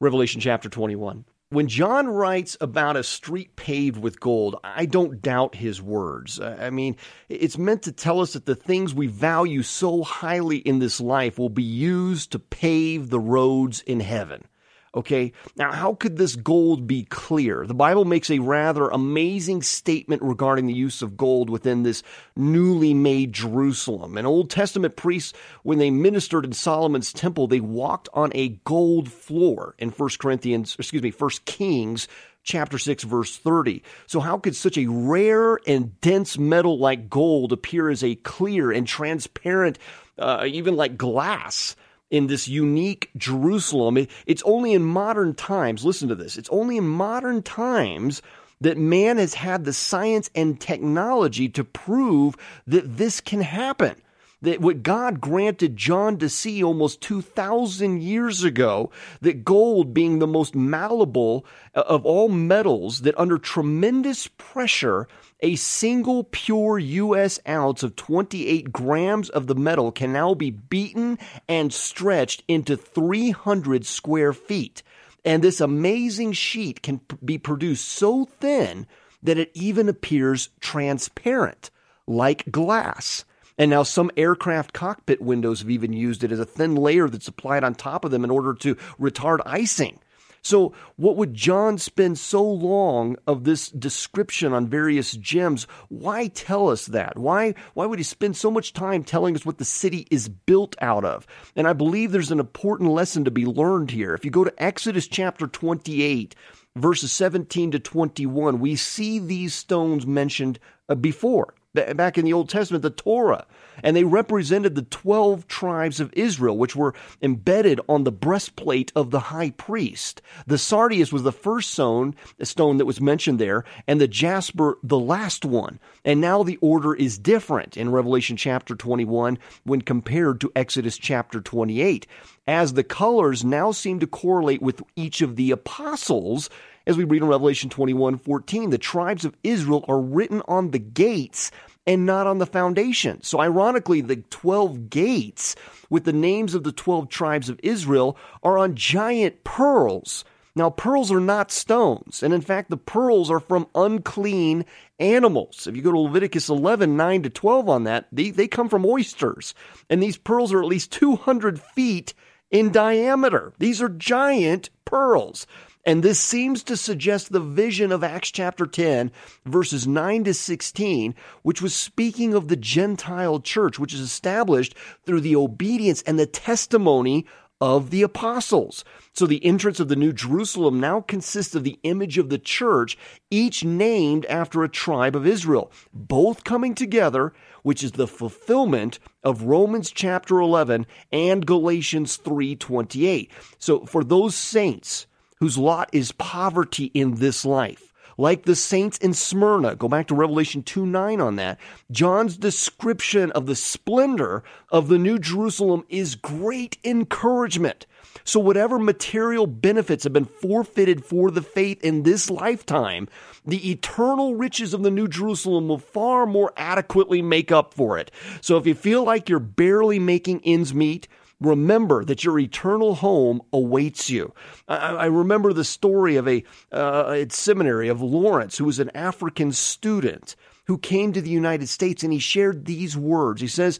Revelation 0.00 0.40
chapter 0.40 0.68
21. 0.68 1.24
When 1.50 1.68
John 1.68 2.08
writes 2.08 2.56
about 2.60 2.96
a 2.96 3.04
street 3.04 3.54
paved 3.54 3.98
with 3.98 4.18
gold, 4.18 4.56
I 4.64 4.84
don't 4.84 5.22
doubt 5.22 5.54
his 5.54 5.80
words. 5.80 6.40
I 6.40 6.70
mean, 6.70 6.96
it's 7.28 7.56
meant 7.56 7.82
to 7.82 7.92
tell 7.92 8.20
us 8.20 8.32
that 8.32 8.46
the 8.46 8.56
things 8.56 8.92
we 8.92 9.06
value 9.06 9.62
so 9.62 10.02
highly 10.02 10.56
in 10.56 10.80
this 10.80 11.00
life 11.00 11.38
will 11.38 11.48
be 11.48 11.62
used 11.62 12.32
to 12.32 12.40
pave 12.40 13.10
the 13.10 13.20
roads 13.20 13.80
in 13.82 14.00
heaven. 14.00 14.48
Okay, 14.96 15.32
now 15.56 15.72
how 15.72 15.92
could 15.92 16.16
this 16.16 16.36
gold 16.36 16.86
be 16.86 17.04
clear? 17.04 17.66
The 17.66 17.74
Bible 17.74 18.06
makes 18.06 18.30
a 18.30 18.38
rather 18.38 18.88
amazing 18.88 19.60
statement 19.60 20.22
regarding 20.22 20.66
the 20.66 20.72
use 20.72 21.02
of 21.02 21.18
gold 21.18 21.50
within 21.50 21.82
this 21.82 22.02
newly 22.34 22.94
made 22.94 23.34
Jerusalem. 23.34 24.16
And 24.16 24.26
Old 24.26 24.48
Testament 24.48 24.96
priests, 24.96 25.34
when 25.64 25.76
they 25.76 25.90
ministered 25.90 26.46
in 26.46 26.54
Solomon's 26.54 27.12
temple, 27.12 27.46
they 27.46 27.60
walked 27.60 28.08
on 28.14 28.32
a 28.34 28.58
gold 28.64 29.12
floor 29.12 29.74
in 29.78 29.90
1 29.90 30.10
Corinthians, 30.18 30.74
excuse 30.78 31.02
me, 31.02 31.10
1 31.10 31.30
Kings 31.44 32.08
chapter 32.42 32.78
6 32.78 33.04
verse 33.04 33.36
30. 33.36 33.82
So 34.06 34.20
how 34.20 34.38
could 34.38 34.56
such 34.56 34.78
a 34.78 34.86
rare 34.86 35.58
and 35.66 36.00
dense 36.00 36.38
metal 36.38 36.78
like 36.78 37.10
gold 37.10 37.52
appear 37.52 37.90
as 37.90 38.02
a 38.02 38.14
clear 38.14 38.72
and 38.72 38.86
transparent, 38.86 39.78
uh, 40.18 40.46
even 40.46 40.74
like 40.74 40.96
glass? 40.96 41.76
In 42.10 42.26
this 42.26 42.48
unique 42.48 43.10
Jerusalem. 43.16 44.06
It's 44.26 44.42
only 44.44 44.72
in 44.72 44.84
modern 44.84 45.34
times, 45.34 45.84
listen 45.84 46.08
to 46.08 46.14
this, 46.14 46.36
it's 46.36 46.50
only 46.50 46.76
in 46.76 46.86
modern 46.86 47.42
times 47.42 48.22
that 48.60 48.78
man 48.78 49.18
has 49.18 49.34
had 49.34 49.64
the 49.64 49.72
science 49.72 50.30
and 50.34 50.60
technology 50.60 51.48
to 51.50 51.64
prove 51.64 52.36
that 52.66 52.96
this 52.96 53.20
can 53.20 53.42
happen. 53.42 53.96
That 54.42 54.60
what 54.60 54.82
God 54.82 55.20
granted 55.20 55.76
John 55.76 56.18
to 56.18 56.28
see 56.28 56.62
almost 56.62 57.00
2,000 57.00 58.02
years 58.02 58.44
ago, 58.44 58.90
that 59.22 59.44
gold 59.44 59.94
being 59.94 60.18
the 60.18 60.26
most 60.26 60.54
malleable 60.54 61.46
uh, 61.74 61.80
of 61.80 62.04
all 62.04 62.28
metals, 62.28 63.00
that 63.00 63.18
under 63.18 63.38
tremendous 63.38 64.28
pressure 64.28 65.08
a 65.40 65.56
single 65.56 66.24
pure 66.24 66.78
U.S. 66.78 67.38
ounce 67.46 67.82
of 67.82 67.96
28 67.96 68.72
grams 68.72 69.28
of 69.28 69.46
the 69.46 69.54
metal 69.54 69.92
can 69.92 70.12
now 70.12 70.34
be 70.34 70.50
beaten 70.50 71.18
and 71.48 71.72
stretched 71.72 72.42
into 72.48 72.76
300 72.76 73.84
square 73.84 74.32
feet. 74.32 74.82
And 75.24 75.42
this 75.42 75.60
amazing 75.60 76.32
sheet 76.32 76.82
can 76.82 77.00
be 77.24 77.36
produced 77.36 77.88
so 77.88 78.24
thin 78.24 78.86
that 79.22 79.38
it 79.38 79.50
even 79.54 79.88
appears 79.88 80.50
transparent, 80.60 81.70
like 82.06 82.50
glass. 82.50 83.24
And 83.58 83.70
now 83.70 83.82
some 83.82 84.10
aircraft 84.16 84.72
cockpit 84.72 85.22
windows 85.22 85.60
have 85.60 85.70
even 85.70 85.92
used 85.92 86.22
it 86.22 86.32
as 86.32 86.40
a 86.40 86.44
thin 86.44 86.74
layer 86.74 87.08
that's 87.08 87.28
applied 87.28 87.64
on 87.64 87.74
top 87.74 88.04
of 88.04 88.10
them 88.10 88.24
in 88.24 88.30
order 88.30 88.52
to 88.54 88.74
retard 89.00 89.40
icing. 89.46 89.98
So, 90.46 90.74
what 90.94 91.16
would 91.16 91.34
John 91.34 91.76
spend 91.76 92.20
so 92.20 92.40
long 92.40 93.16
of 93.26 93.42
this 93.42 93.68
description 93.68 94.52
on 94.52 94.68
various 94.68 95.10
gems? 95.16 95.64
Why 95.88 96.28
tell 96.28 96.68
us 96.68 96.86
that? 96.86 97.18
Why, 97.18 97.56
why 97.74 97.84
would 97.86 97.98
he 97.98 98.04
spend 98.04 98.36
so 98.36 98.48
much 98.48 98.72
time 98.72 99.02
telling 99.02 99.34
us 99.34 99.44
what 99.44 99.58
the 99.58 99.64
city 99.64 100.06
is 100.08 100.28
built 100.28 100.76
out 100.80 101.04
of? 101.04 101.26
And 101.56 101.66
I 101.66 101.72
believe 101.72 102.12
there's 102.12 102.30
an 102.30 102.38
important 102.38 102.92
lesson 102.92 103.24
to 103.24 103.32
be 103.32 103.44
learned 103.44 103.90
here. 103.90 104.14
If 104.14 104.24
you 104.24 104.30
go 104.30 104.44
to 104.44 104.62
Exodus 104.62 105.08
chapter 105.08 105.48
28, 105.48 106.36
verses 106.76 107.10
17 107.10 107.72
to 107.72 107.80
21, 107.80 108.60
we 108.60 108.76
see 108.76 109.18
these 109.18 109.52
stones 109.52 110.06
mentioned 110.06 110.60
uh, 110.88 110.94
before 110.94 111.54
back 111.76 112.18
in 112.18 112.24
the 112.24 112.32
Old 112.32 112.48
Testament, 112.48 112.82
the 112.82 112.90
Torah. 112.90 113.46
And 113.82 113.94
they 113.94 114.04
represented 114.04 114.74
the 114.74 114.82
12 114.82 115.46
tribes 115.48 116.00
of 116.00 116.12
Israel, 116.14 116.56
which 116.56 116.74
were 116.74 116.94
embedded 117.20 117.80
on 117.88 118.04
the 118.04 118.12
breastplate 118.12 118.90
of 118.96 119.10
the 119.10 119.20
high 119.20 119.50
priest. 119.50 120.22
The 120.46 120.58
sardius 120.58 121.12
was 121.12 121.22
the 121.22 121.32
first 121.32 121.72
stone, 121.72 122.14
stone 122.42 122.78
that 122.78 122.86
was 122.86 123.00
mentioned 123.00 123.38
there, 123.38 123.64
and 123.86 124.00
the 124.00 124.08
jasper 124.08 124.78
the 124.82 124.98
last 124.98 125.44
one. 125.44 125.78
And 126.04 126.20
now 126.20 126.42
the 126.42 126.58
order 126.62 126.94
is 126.94 127.18
different 127.18 127.76
in 127.76 127.92
Revelation 127.92 128.36
chapter 128.36 128.74
21 128.74 129.38
when 129.64 129.82
compared 129.82 130.40
to 130.40 130.52
Exodus 130.56 130.96
chapter 130.96 131.40
28, 131.40 132.06
as 132.46 132.72
the 132.72 132.84
colors 132.84 133.44
now 133.44 133.72
seem 133.72 134.00
to 134.00 134.06
correlate 134.06 134.62
with 134.62 134.82
each 134.94 135.20
of 135.20 135.36
the 135.36 135.50
apostles 135.50 136.48
as 136.86 136.96
we 136.96 137.04
read 137.04 137.22
in 137.22 137.28
Revelation 137.28 137.70
21 137.70 138.18
14, 138.18 138.70
the 138.70 138.78
tribes 138.78 139.24
of 139.24 139.36
Israel 139.42 139.84
are 139.88 140.00
written 140.00 140.42
on 140.46 140.70
the 140.70 140.78
gates 140.78 141.50
and 141.86 142.04
not 142.04 142.26
on 142.26 142.38
the 142.38 142.46
foundation. 142.46 143.22
So, 143.22 143.40
ironically, 143.40 144.00
the 144.00 144.16
12 144.16 144.90
gates 144.90 145.54
with 145.88 146.04
the 146.04 146.12
names 146.12 146.54
of 146.54 146.64
the 146.64 146.72
12 146.72 147.08
tribes 147.08 147.48
of 147.48 147.60
Israel 147.62 148.16
are 148.42 148.58
on 148.58 148.74
giant 148.74 149.44
pearls. 149.44 150.24
Now, 150.56 150.70
pearls 150.70 151.12
are 151.12 151.20
not 151.20 151.52
stones. 151.52 152.22
And 152.22 152.32
in 152.32 152.40
fact, 152.40 152.70
the 152.70 152.78
pearls 152.78 153.30
are 153.30 153.40
from 153.40 153.68
unclean 153.74 154.64
animals. 154.98 155.66
If 155.66 155.76
you 155.76 155.82
go 155.82 155.92
to 155.92 155.98
Leviticus 155.98 156.48
11, 156.48 156.96
9 156.96 157.22
to 157.24 157.30
12 157.30 157.68
on 157.68 157.84
that, 157.84 158.06
they, 158.10 158.30
they 158.30 158.48
come 158.48 158.70
from 158.70 158.86
oysters. 158.86 159.54
And 159.90 160.02
these 160.02 160.16
pearls 160.16 160.54
are 160.54 160.62
at 160.62 160.68
least 160.68 160.92
200 160.92 161.60
feet 161.60 162.14
in 162.50 162.72
diameter. 162.72 163.52
These 163.58 163.82
are 163.82 163.90
giant 163.90 164.70
pearls. 164.86 165.46
And 165.86 166.02
this 166.02 166.18
seems 166.18 166.64
to 166.64 166.76
suggest 166.76 167.30
the 167.30 167.38
vision 167.38 167.92
of 167.92 168.02
Acts 168.02 168.32
chapter 168.32 168.66
10, 168.66 169.12
verses 169.44 169.86
9 169.86 170.24
to 170.24 170.34
16, 170.34 171.14
which 171.42 171.62
was 171.62 171.76
speaking 171.76 172.34
of 172.34 172.48
the 172.48 172.56
Gentile 172.56 173.38
church, 173.38 173.78
which 173.78 173.94
is 173.94 174.00
established 174.00 174.74
through 175.04 175.20
the 175.20 175.36
obedience 175.36 176.02
and 176.02 176.18
the 176.18 176.26
testimony 176.26 177.24
of 177.60 177.90
the 177.90 178.02
apostles. 178.02 178.84
So 179.12 179.26
the 179.26 179.44
entrance 179.44 179.78
of 179.78 179.86
the 179.86 179.94
New 179.94 180.12
Jerusalem 180.12 180.80
now 180.80 181.02
consists 181.02 181.54
of 181.54 181.62
the 181.62 181.78
image 181.84 182.18
of 182.18 182.30
the 182.30 182.38
church, 182.38 182.98
each 183.30 183.64
named 183.64 184.26
after 184.26 184.64
a 184.64 184.68
tribe 184.68 185.14
of 185.14 185.24
Israel, 185.24 185.70
both 185.94 186.42
coming 186.42 186.74
together, 186.74 187.32
which 187.62 187.84
is 187.84 187.92
the 187.92 188.08
fulfillment 188.08 188.98
of 189.22 189.44
Romans 189.44 189.92
chapter 189.92 190.40
11 190.40 190.84
and 191.12 191.46
Galatians 191.46 192.16
3:28. 192.16 193.30
So 193.58 193.86
for 193.86 194.02
those 194.02 194.34
saints 194.34 195.06
whose 195.38 195.58
lot 195.58 195.88
is 195.92 196.12
poverty 196.12 196.86
in 196.94 197.16
this 197.16 197.44
life. 197.44 197.92
Like 198.18 198.44
the 198.44 198.56
saints 198.56 198.96
in 198.98 199.12
Smyrna, 199.12 199.76
go 199.76 199.88
back 199.88 200.06
to 200.06 200.14
Revelation 200.14 200.62
2 200.62 200.86
9 200.86 201.20
on 201.20 201.36
that. 201.36 201.58
John's 201.90 202.38
description 202.38 203.30
of 203.32 203.44
the 203.46 203.54
splendor 203.54 204.42
of 204.70 204.88
the 204.88 204.98
New 204.98 205.18
Jerusalem 205.18 205.84
is 205.90 206.14
great 206.14 206.78
encouragement. 206.82 207.86
So, 208.24 208.40
whatever 208.40 208.78
material 208.78 209.46
benefits 209.46 210.04
have 210.04 210.14
been 210.14 210.24
forfeited 210.24 211.04
for 211.04 211.30
the 211.30 211.42
faith 211.42 211.84
in 211.84 212.04
this 212.04 212.30
lifetime, 212.30 213.08
the 213.44 213.70
eternal 213.70 214.34
riches 214.34 214.72
of 214.72 214.82
the 214.82 214.90
New 214.90 215.08
Jerusalem 215.08 215.68
will 215.68 215.78
far 215.78 216.24
more 216.24 216.52
adequately 216.56 217.20
make 217.20 217.52
up 217.52 217.74
for 217.74 217.98
it. 217.98 218.10
So, 218.40 218.56
if 218.56 218.66
you 218.66 218.74
feel 218.74 219.04
like 219.04 219.28
you're 219.28 219.38
barely 219.38 219.98
making 219.98 220.40
ends 220.44 220.72
meet, 220.72 221.06
remember 221.40 222.04
that 222.04 222.24
your 222.24 222.38
eternal 222.38 222.96
home 222.96 223.42
awaits 223.52 224.10
you. 224.10 224.32
I, 224.68 224.76
I 224.76 225.06
remember 225.06 225.52
the 225.52 225.64
story 225.64 226.16
of 226.16 226.26
a 226.28 226.44
uh, 226.72 227.24
seminary 227.28 227.88
of 227.88 228.00
Lawrence, 228.02 228.58
who 228.58 228.64
was 228.64 228.78
an 228.78 228.90
African 228.94 229.52
student 229.52 230.36
who 230.66 230.78
came 230.78 231.12
to 231.12 231.20
the 231.20 231.30
United 231.30 231.68
States, 231.68 232.02
and 232.02 232.12
he 232.12 232.18
shared 232.18 232.64
these 232.64 232.96
words. 232.96 233.40
He 233.40 233.48
says, 233.48 233.78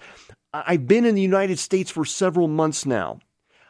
"I've 0.52 0.86
been 0.86 1.04
in 1.04 1.14
the 1.14 1.22
United 1.22 1.58
States 1.58 1.90
for 1.90 2.04
several 2.04 2.48
months 2.48 2.86
now. 2.86 3.20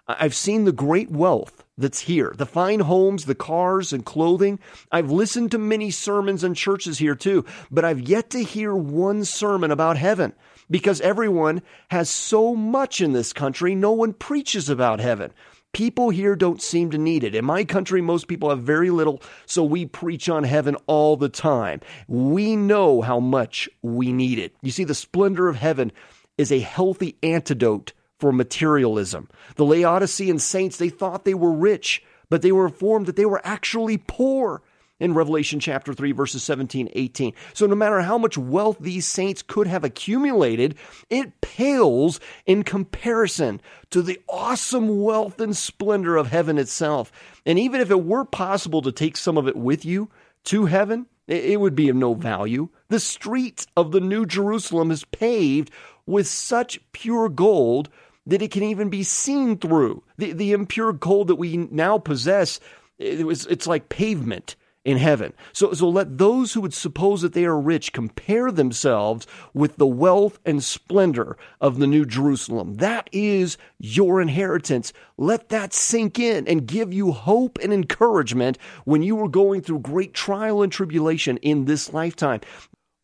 I've 0.09 0.35
seen 0.35 0.65
the 0.65 0.73
great 0.73 1.11
wealth 1.11 1.65
that's 1.77 2.01
here. 2.01 2.33
The 2.37 2.47
fine 2.47 2.81
homes, 2.81 3.25
the 3.25 3.35
cars 3.35 3.93
and 3.93 4.05
clothing. 4.05 4.61
I've 4.93 5.11
listened 5.11 5.51
to 5.51 5.59
many 5.59 5.91
sermons 5.91 6.45
and 6.45 6.55
churches 6.55 6.99
here 6.99 7.17
too, 7.17 7.45
but 7.71 7.85
I've 7.85 8.01
yet 8.01 8.31
to 8.31 8.45
hear 8.45 8.75
one 8.75 9.25
sermon 9.25 9.73
about 9.73 9.97
heaven 9.97 10.33
because 10.71 11.01
everyone 11.01 11.63
has 11.91 12.09
so 12.11 12.55
much 12.55 13.01
in 13.01 13.13
this 13.13 13.33
country. 13.33 13.75
No 13.75 13.93
one 13.93 14.13
preaches 14.13 14.69
about 14.69 15.01
heaven. 15.01 15.33
People 15.73 16.11
here 16.11 16.37
don't 16.37 16.63
seem 16.63 16.91
to 16.91 16.99
need 16.99 17.23
it. 17.23 17.35
In 17.35 17.45
my 17.45 17.65
country, 17.65 18.01
most 18.01 18.29
people 18.29 18.49
have 18.49 18.61
very 18.61 18.91
little, 18.91 19.21
so 19.45 19.63
we 19.63 19.85
preach 19.85 20.29
on 20.29 20.45
heaven 20.45 20.77
all 20.87 21.17
the 21.17 21.29
time. 21.29 21.81
We 22.09 22.57
know 22.57 23.03
how 23.03 23.21
much 23.21 23.69
we 23.83 24.13
need 24.13 24.39
it. 24.39 24.55
You 24.63 24.71
see, 24.71 24.85
the 24.85 24.95
splendor 24.95 25.49
of 25.49 25.57
heaven 25.57 25.93
is 26.39 26.51
a 26.51 26.61
healthy 26.61 27.17
antidote 27.23 27.93
for 28.19 28.33
materialism. 28.33 29.29
The 29.57 29.67
Laodicean 29.67 30.39
saints, 30.39 30.79
they 30.79 30.89
thought 30.89 31.25
they 31.25 31.35
were 31.35 31.53
rich, 31.53 32.03
but 32.31 32.41
they 32.41 32.53
were 32.53 32.67
informed 32.67 33.07
that 33.07 33.17
they 33.17 33.27
were 33.27 33.43
actually 33.45 33.99
poor 33.99 34.63
in 34.99 35.15
Revelation 35.15 35.61
chapter 35.61 35.93
3, 35.93 36.13
verses 36.13 36.43
17, 36.43 36.91
18. 36.93 37.33
So 37.53 37.67
no 37.67 37.75
matter 37.75 38.01
how 38.01 38.19
much 38.19 38.39
wealth 38.39 38.79
these 38.81 39.07
saints 39.07 39.43
could 39.43 39.67
have 39.67 39.85
accumulated, 39.85 40.77
it 41.11 41.41
pales 41.41 42.19
in 42.47 42.63
comparison 42.63 43.61
to 43.91 44.03
the 44.03 44.21
awesome 44.29 45.03
wealth 45.03 45.41
and 45.41 45.57
splendor 45.57 46.17
of 46.17 46.29
heaven 46.29 46.59
itself. 46.59 47.13
And 47.45 47.59
even 47.59 47.81
if 47.81 47.91
it 47.91 48.05
were 48.05 48.25
possible 48.25 48.83
to 48.83 48.93
take 48.93 49.17
some 49.17 49.37
of 49.37 49.47
it 49.47 49.57
with 49.57 49.85
you 49.85 50.11
to 50.45 50.67
heaven, 50.67 51.07
it 51.27 51.61
would 51.61 51.75
be 51.75 51.89
of 51.89 51.97
no 51.97 52.15
value. 52.15 52.69
The 52.89 53.01
street 53.01 53.67
of 53.77 53.93
the 53.93 54.01
New 54.01 54.27
Jerusalem 54.27 54.91
is 54.91 55.05
paved 55.05 55.71
with 56.07 56.29
such 56.29 56.81
pure 56.93 57.29
gold 57.29 57.89
that 58.27 58.43
it 58.43 58.51
can 58.51 58.63
even 58.63 58.89
be 58.89 59.03
seen 59.03 59.59
through. 59.59 60.03
The, 60.19 60.33
the 60.33 60.53
impure 60.53 60.93
gold 60.93 61.29
that 61.29 61.37
we 61.37 61.57
now 61.57 61.99
possess, 61.99 62.61
it 62.99 63.27
was, 63.27 63.47
it's 63.47 63.67
like 63.67 63.89
pavement 63.89 64.57
in 64.87 64.99
heaven. 64.99 65.33
So, 65.53 65.73
so 65.73 65.89
let 65.89 66.17
those 66.17 66.53
who 66.53 66.61
would 66.61 66.73
suppose 66.73 67.21
that 67.23 67.33
they 67.33 67.45
are 67.45 67.59
rich 67.61 67.93
compare 67.93 68.53
themselves 68.53 69.27
with 69.53 69.79
the 69.79 69.87
wealth 69.87 70.39
and 70.47 70.63
splendor 70.63 71.37
of 71.61 71.79
the 71.79 71.89
New 71.89 72.07
Jerusalem. 72.07 72.77
That 72.77 73.11
is 73.11 73.59
your 73.81 74.21
inheritance. 74.21 74.93
Let 75.19 75.49
that 75.49 75.75
sink 75.75 76.21
in 76.21 76.47
and 76.47 76.69
give 76.69 76.95
you 76.95 77.11
hope 77.11 77.59
and 77.61 77.73
encouragement 77.73 78.59
when 78.85 79.03
you 79.03 79.19
are 79.25 79.29
going 79.29 79.61
through 79.61 79.81
great 79.81 80.15
trial 80.15 80.63
and 80.63 80.71
tribulation 80.71 81.39
in 81.39 81.65
this 81.65 81.93
lifetime. 81.93 82.41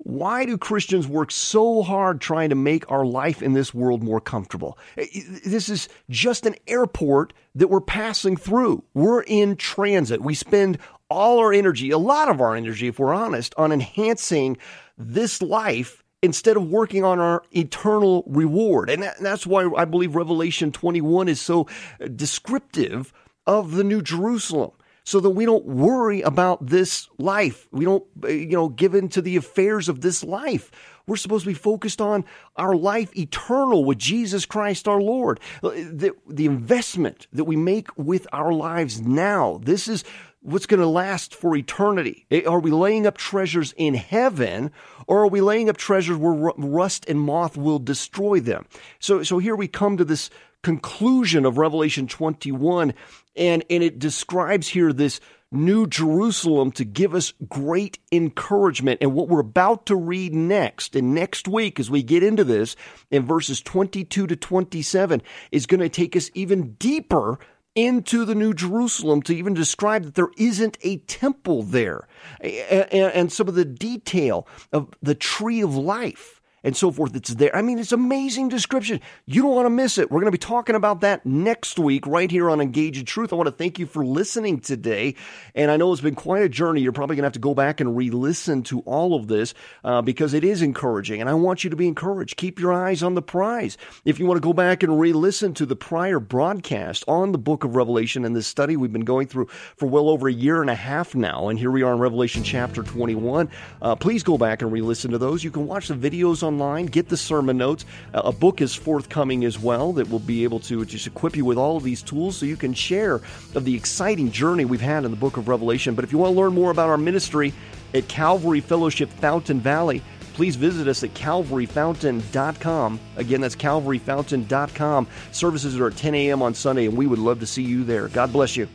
Why 0.05 0.45
do 0.45 0.59
Christians 0.59 1.07
work 1.07 1.31
so 1.31 1.83
hard 1.83 2.21
trying 2.21 2.49
to 2.49 2.57
make 2.57 2.91
our 2.91 3.07
life 3.07 3.41
in 3.41 3.53
this 3.53 3.73
world 3.73 4.03
more 4.03 4.21
comfortable? 4.21 4.77
Eh, 4.97 5.07
eh, 5.15 5.39
this 5.47 5.69
is 5.69 5.89
just 6.11 6.45
an 6.45 6.57
airport 6.67 7.33
that 7.55 7.69
we're 7.69 7.81
passing 7.81 8.37
through. 8.37 8.83
We're 8.95 9.23
in 9.23 9.55
transit. 9.55 10.21
We 10.21 10.35
spend 10.35 10.79
all 11.13 11.39
our 11.39 11.53
energy, 11.53 11.91
a 11.91 11.99
lot 11.99 12.29
of 12.29 12.41
our 12.41 12.57
energy, 12.57 12.89
if 12.89 12.99
we're 12.99 13.15
honest, 13.15 13.55
on 13.57 13.73
enhancing 13.73 14.57
this 14.99 15.41
life 15.43 16.03
instead 16.23 16.57
of 16.57 16.71
working 16.71 17.05
on 17.05 17.19
our 17.19 17.43
eternal 17.51 18.23
reward. 18.27 18.89
And 18.89 19.03
that's 19.21 19.47
why 19.47 19.69
I 19.77 19.85
believe 19.85 20.15
Revelation 20.15 20.71
21 20.73 21.29
is 21.29 21.41
so 21.41 21.67
uh, 22.01 22.07
descriptive 22.07 23.13
of 23.47 23.75
the 23.75 23.85
New 23.85 24.03
Jerusalem 24.03 24.71
so 25.05 25.19
that 25.19 25.31
we 25.31 25.45
don't 25.45 25.65
worry 25.65 26.23
about 26.23 26.65
this 26.65 27.09
life. 27.19 27.67
We 27.73 27.85
don't, 27.85 28.05
uh, 28.23 28.29
you 28.29 28.53
know, 28.53 28.69
give 28.69 28.95
in 28.95 29.09
to 29.11 29.23
the 29.23 29.37
affairs 29.37 29.89
of 29.89 30.01
this 30.01 30.23
life. 30.23 30.71
We're 31.09 31.17
supposed 31.17 31.45
to 31.45 31.51
be 31.51 31.55
focused 31.55 32.01
on 32.01 32.25
our 32.57 32.77
life 32.77 33.17
eternal 33.17 33.85
with 33.85 33.99
Jesus 33.99 34.47
Christ 34.47 34.87
our 34.87 35.01
Lord. 35.01 35.41
Uh, 35.63 35.71
the, 35.71 36.15
the 36.29 36.47
investment 36.47 37.27
that 37.33 37.45
we 37.45 37.57
make 37.57 37.89
with 37.99 38.29
our 38.33 38.53
lives 38.53 39.01
now, 39.01 39.61
this 39.65 39.89
is 39.89 40.05
what's 40.43 40.67
going 40.67 40.81
to 40.81 40.87
last 40.87 41.35
for 41.35 41.57
eternity. 41.57 42.27
Eh, 42.31 42.43
are 42.47 42.61
we 42.61 42.71
laying 42.71 43.07
up 43.07 43.17
treasures 43.17 43.73
in 43.77 43.95
heaven 43.95 44.71
or 45.07 45.23
are 45.23 45.29
we 45.29 45.41
laying 45.41 45.69
up 45.69 45.77
treasures 45.77 46.17
where 46.17 46.53
rust 46.57 47.09
and 47.09 47.21
moth 47.21 47.57
will 47.57 47.79
destroy 47.79 48.41
them? 48.41 48.67
So, 48.99 49.23
so 49.23 49.39
here 49.39 49.57
we 49.57 49.69
come 49.69 49.97
to 49.97 50.05
this 50.05 50.31
conclusion 50.63 51.45
of 51.45 51.59
Revelation 51.59 52.07
21 52.07 52.95
and, 53.37 53.65
and 53.71 53.83
it 53.83 53.99
describes 53.99 54.69
here 54.69 54.93
this 54.93 55.21
New 55.53 55.87
Jerusalem 55.87 56.73
to 56.73 56.85
give 56.85 57.15
us 57.15 57.35
great 57.49 57.99
encouragement. 58.11 58.99
And 59.03 59.13
what 59.13 59.29
we're 59.29 59.41
about 59.41 59.87
to 59.87 59.97
read 59.97 60.35
next, 60.35 60.97
and 60.97 61.15
next 61.15 61.47
week 61.47 61.79
as 61.79 61.91
we 61.91 62.03
get 62.03 62.23
into 62.23 62.43
this, 62.43 62.75
in 63.11 63.27
verses 63.27 63.61
22 63.61 64.27
to 64.27 64.37
27, 64.37 65.23
is 65.51 65.67
going 65.67 65.81
to 65.81 65.91
take 65.91 66.17
us 66.17 66.31
even 66.35 66.73
deeper 66.75 67.39
into 67.75 68.25
the 68.25 68.35
New 68.35 68.53
Jerusalem 68.53 69.23
to 69.23 69.35
even 69.35 69.55
describe 69.55 70.05
that 70.05 70.15
there 70.15 70.31
isn't 70.37 70.77
a 70.83 70.99
temple 70.99 71.63
there. 71.63 72.07
And, 72.41 73.33
some 73.33 73.49
of 73.49 73.55
the 73.55 73.65
detail 73.65 74.47
of 74.73 74.89
the 75.01 75.15
tree 75.15 75.63
of 75.63 75.75
life 75.75 76.42
and 76.65 76.77
so 76.77 76.91
forth. 76.91 77.15
It's 77.17 77.35
there. 77.35 77.55
I 77.55 77.63
mean, 77.63 77.79
it's 77.79 77.93
amazing 77.93 78.49
description. 78.49 79.01
You 79.27 79.43
don't 79.43 79.55
want 79.55 79.67
to 79.67 79.71
miss 79.71 79.99
it. 79.99 80.11
We're 80.11 80.21
going 80.21 80.33
to 80.33 80.39
be 80.39 80.39
talking 80.39 80.77
about 80.77 81.01
that 81.01 81.25
next 81.27 81.79
week 81.79 82.07
right 82.07 82.31
here 82.31 82.51
on 82.51 82.61
Engage 82.61 82.99
in 82.99 83.05
Truth. 83.05 83.33
I 83.33 83.37
want 83.37 83.49
to 83.49 83.53
thank 83.53 83.79
you 83.79 83.87
for 83.87 84.05
listening 84.05 84.61
today. 84.61 85.15
And 85.55 85.71
I 85.71 85.77
know 85.77 85.93
it's 85.93 86.01
been 86.01 86.15
quite 86.15 86.43
a 86.43 86.49
journey. 86.49 86.81
You're 86.81 86.93
probably 86.93 87.17
going 87.17 87.23
to 87.23 87.27
have 87.27 87.33
to 87.35 87.39
go 87.39 87.55
back 87.55 87.81
and 87.81 87.97
re-listen 87.97 88.63
to 88.65 88.81
all 88.81 89.15
of 89.15 89.29
this 89.29 89.55
uh, 89.85 90.03
because 90.03 90.35
it 90.35 90.45
is 90.45 90.63
encouraging. 90.63 91.21
And 91.21 91.29
I 91.29 91.35
want 91.35 91.65
you 91.65 91.71
to 91.71 91.77
be 91.77 91.89
encouraged. 91.89 92.37
Keep 92.37 92.61
your 92.61 92.73
eyes 92.73 93.03
on 93.03 93.15
the 93.15 93.23
prize. 93.23 93.77
If 94.05 94.19
you 94.19 94.27
want 94.27 94.37
to 94.37 94.47
go 94.47 94.53
back 94.53 94.83
and 94.83 94.99
re-listen 94.99 95.55
to 95.55 95.67
the 95.67 95.77
prior 95.77 96.21
broadcast 96.21 97.05
on 97.09 97.33
the 97.33 97.39
book 97.39 97.65
of 97.65 97.77
Revelation 97.77 98.25
and 98.25 98.37
this 98.37 98.47
study 98.47 98.77
we've 98.77 98.93
been 98.93 99.05
going 99.05 99.27
through 99.27 99.47
for 99.77 99.87
well 99.87 100.09
over 100.09 100.29
a 100.29 100.33
year 100.33 100.61
and 100.61 100.71
a 100.71 100.75
half 100.75 101.15
now, 101.15 101.49
and 101.49 101.59
here 101.59 101.71
we 101.71 101.83
are 101.83 101.93
in 101.93 101.99
Revelation 101.99 102.43
chapter 102.43 102.83
21, 102.83 103.51
uh, 103.81 103.97
please 103.97 104.23
go 104.23 104.39
back 104.39 104.63
and 104.63 104.73
re-listen 104.73 105.11
to 105.11 105.19
those. 105.19 105.43
You 105.43 105.51
can 105.51 105.67
watch 105.67 105.89
the 105.89 105.95
videos 105.95 106.43
on 106.43 106.52
online, 106.53 106.87
get 106.87 107.09
the 107.09 107.17
sermon 107.17 107.57
notes. 107.57 107.85
Uh, 108.13 108.23
a 108.25 108.33
book 108.33 108.61
is 108.61 108.75
forthcoming 108.75 109.45
as 109.45 109.59
well 109.59 109.93
that 109.95 110.09
will 110.09 110.19
be 110.19 110.45
able 110.45 110.61
to 110.61 110.85
just 110.85 111.07
equip 111.07 111.37
you 111.37 111.45
with 111.45 111.59
all 111.59 111.77
of 111.77 111.83
these 111.83 112.03
tools 112.03 112.37
so 112.37 112.47
you 112.47 112.57
can 112.57 112.75
share 112.75 113.17
of 113.55 113.65
the 113.65 113.75
exciting 113.75 114.31
journey 114.31 114.65
we've 114.65 114.81
had 114.81 115.05
in 115.05 115.11
the 115.11 115.17
book 115.17 115.37
of 115.37 115.49
Revelation. 115.49 115.95
But 115.95 116.05
if 116.05 116.13
you 116.13 116.19
want 116.19 116.35
to 116.35 116.41
learn 116.41 116.53
more 116.53 116.71
about 116.71 116.89
our 116.89 116.99
ministry 116.99 117.53
at 117.95 118.09
Calvary 118.09 118.61
Fellowship 118.61 119.09
Fountain 119.09 119.61
Valley, 119.61 120.03
please 120.35 120.57
visit 120.57 120.89
us 120.89 121.03
at 121.03 121.15
calvaryfountain.com. 121.15 123.01
Again, 123.17 123.41
that's 123.41 123.57
calvaryfountain.com. 123.57 125.07
Services 125.31 125.79
are 125.79 125.89
at 125.89 125.97
10 125.97 126.15
a.m. 126.15 126.43
on 126.43 126.55
Sunday, 126.55 126.87
and 126.87 126.97
we 126.97 127.07
would 127.07 127.19
love 127.19 127.41
to 127.41 127.47
see 127.47 127.63
you 127.63 127.85
there. 127.85 128.09
God 128.09 128.33
bless 128.33 128.57
you. 128.57 128.69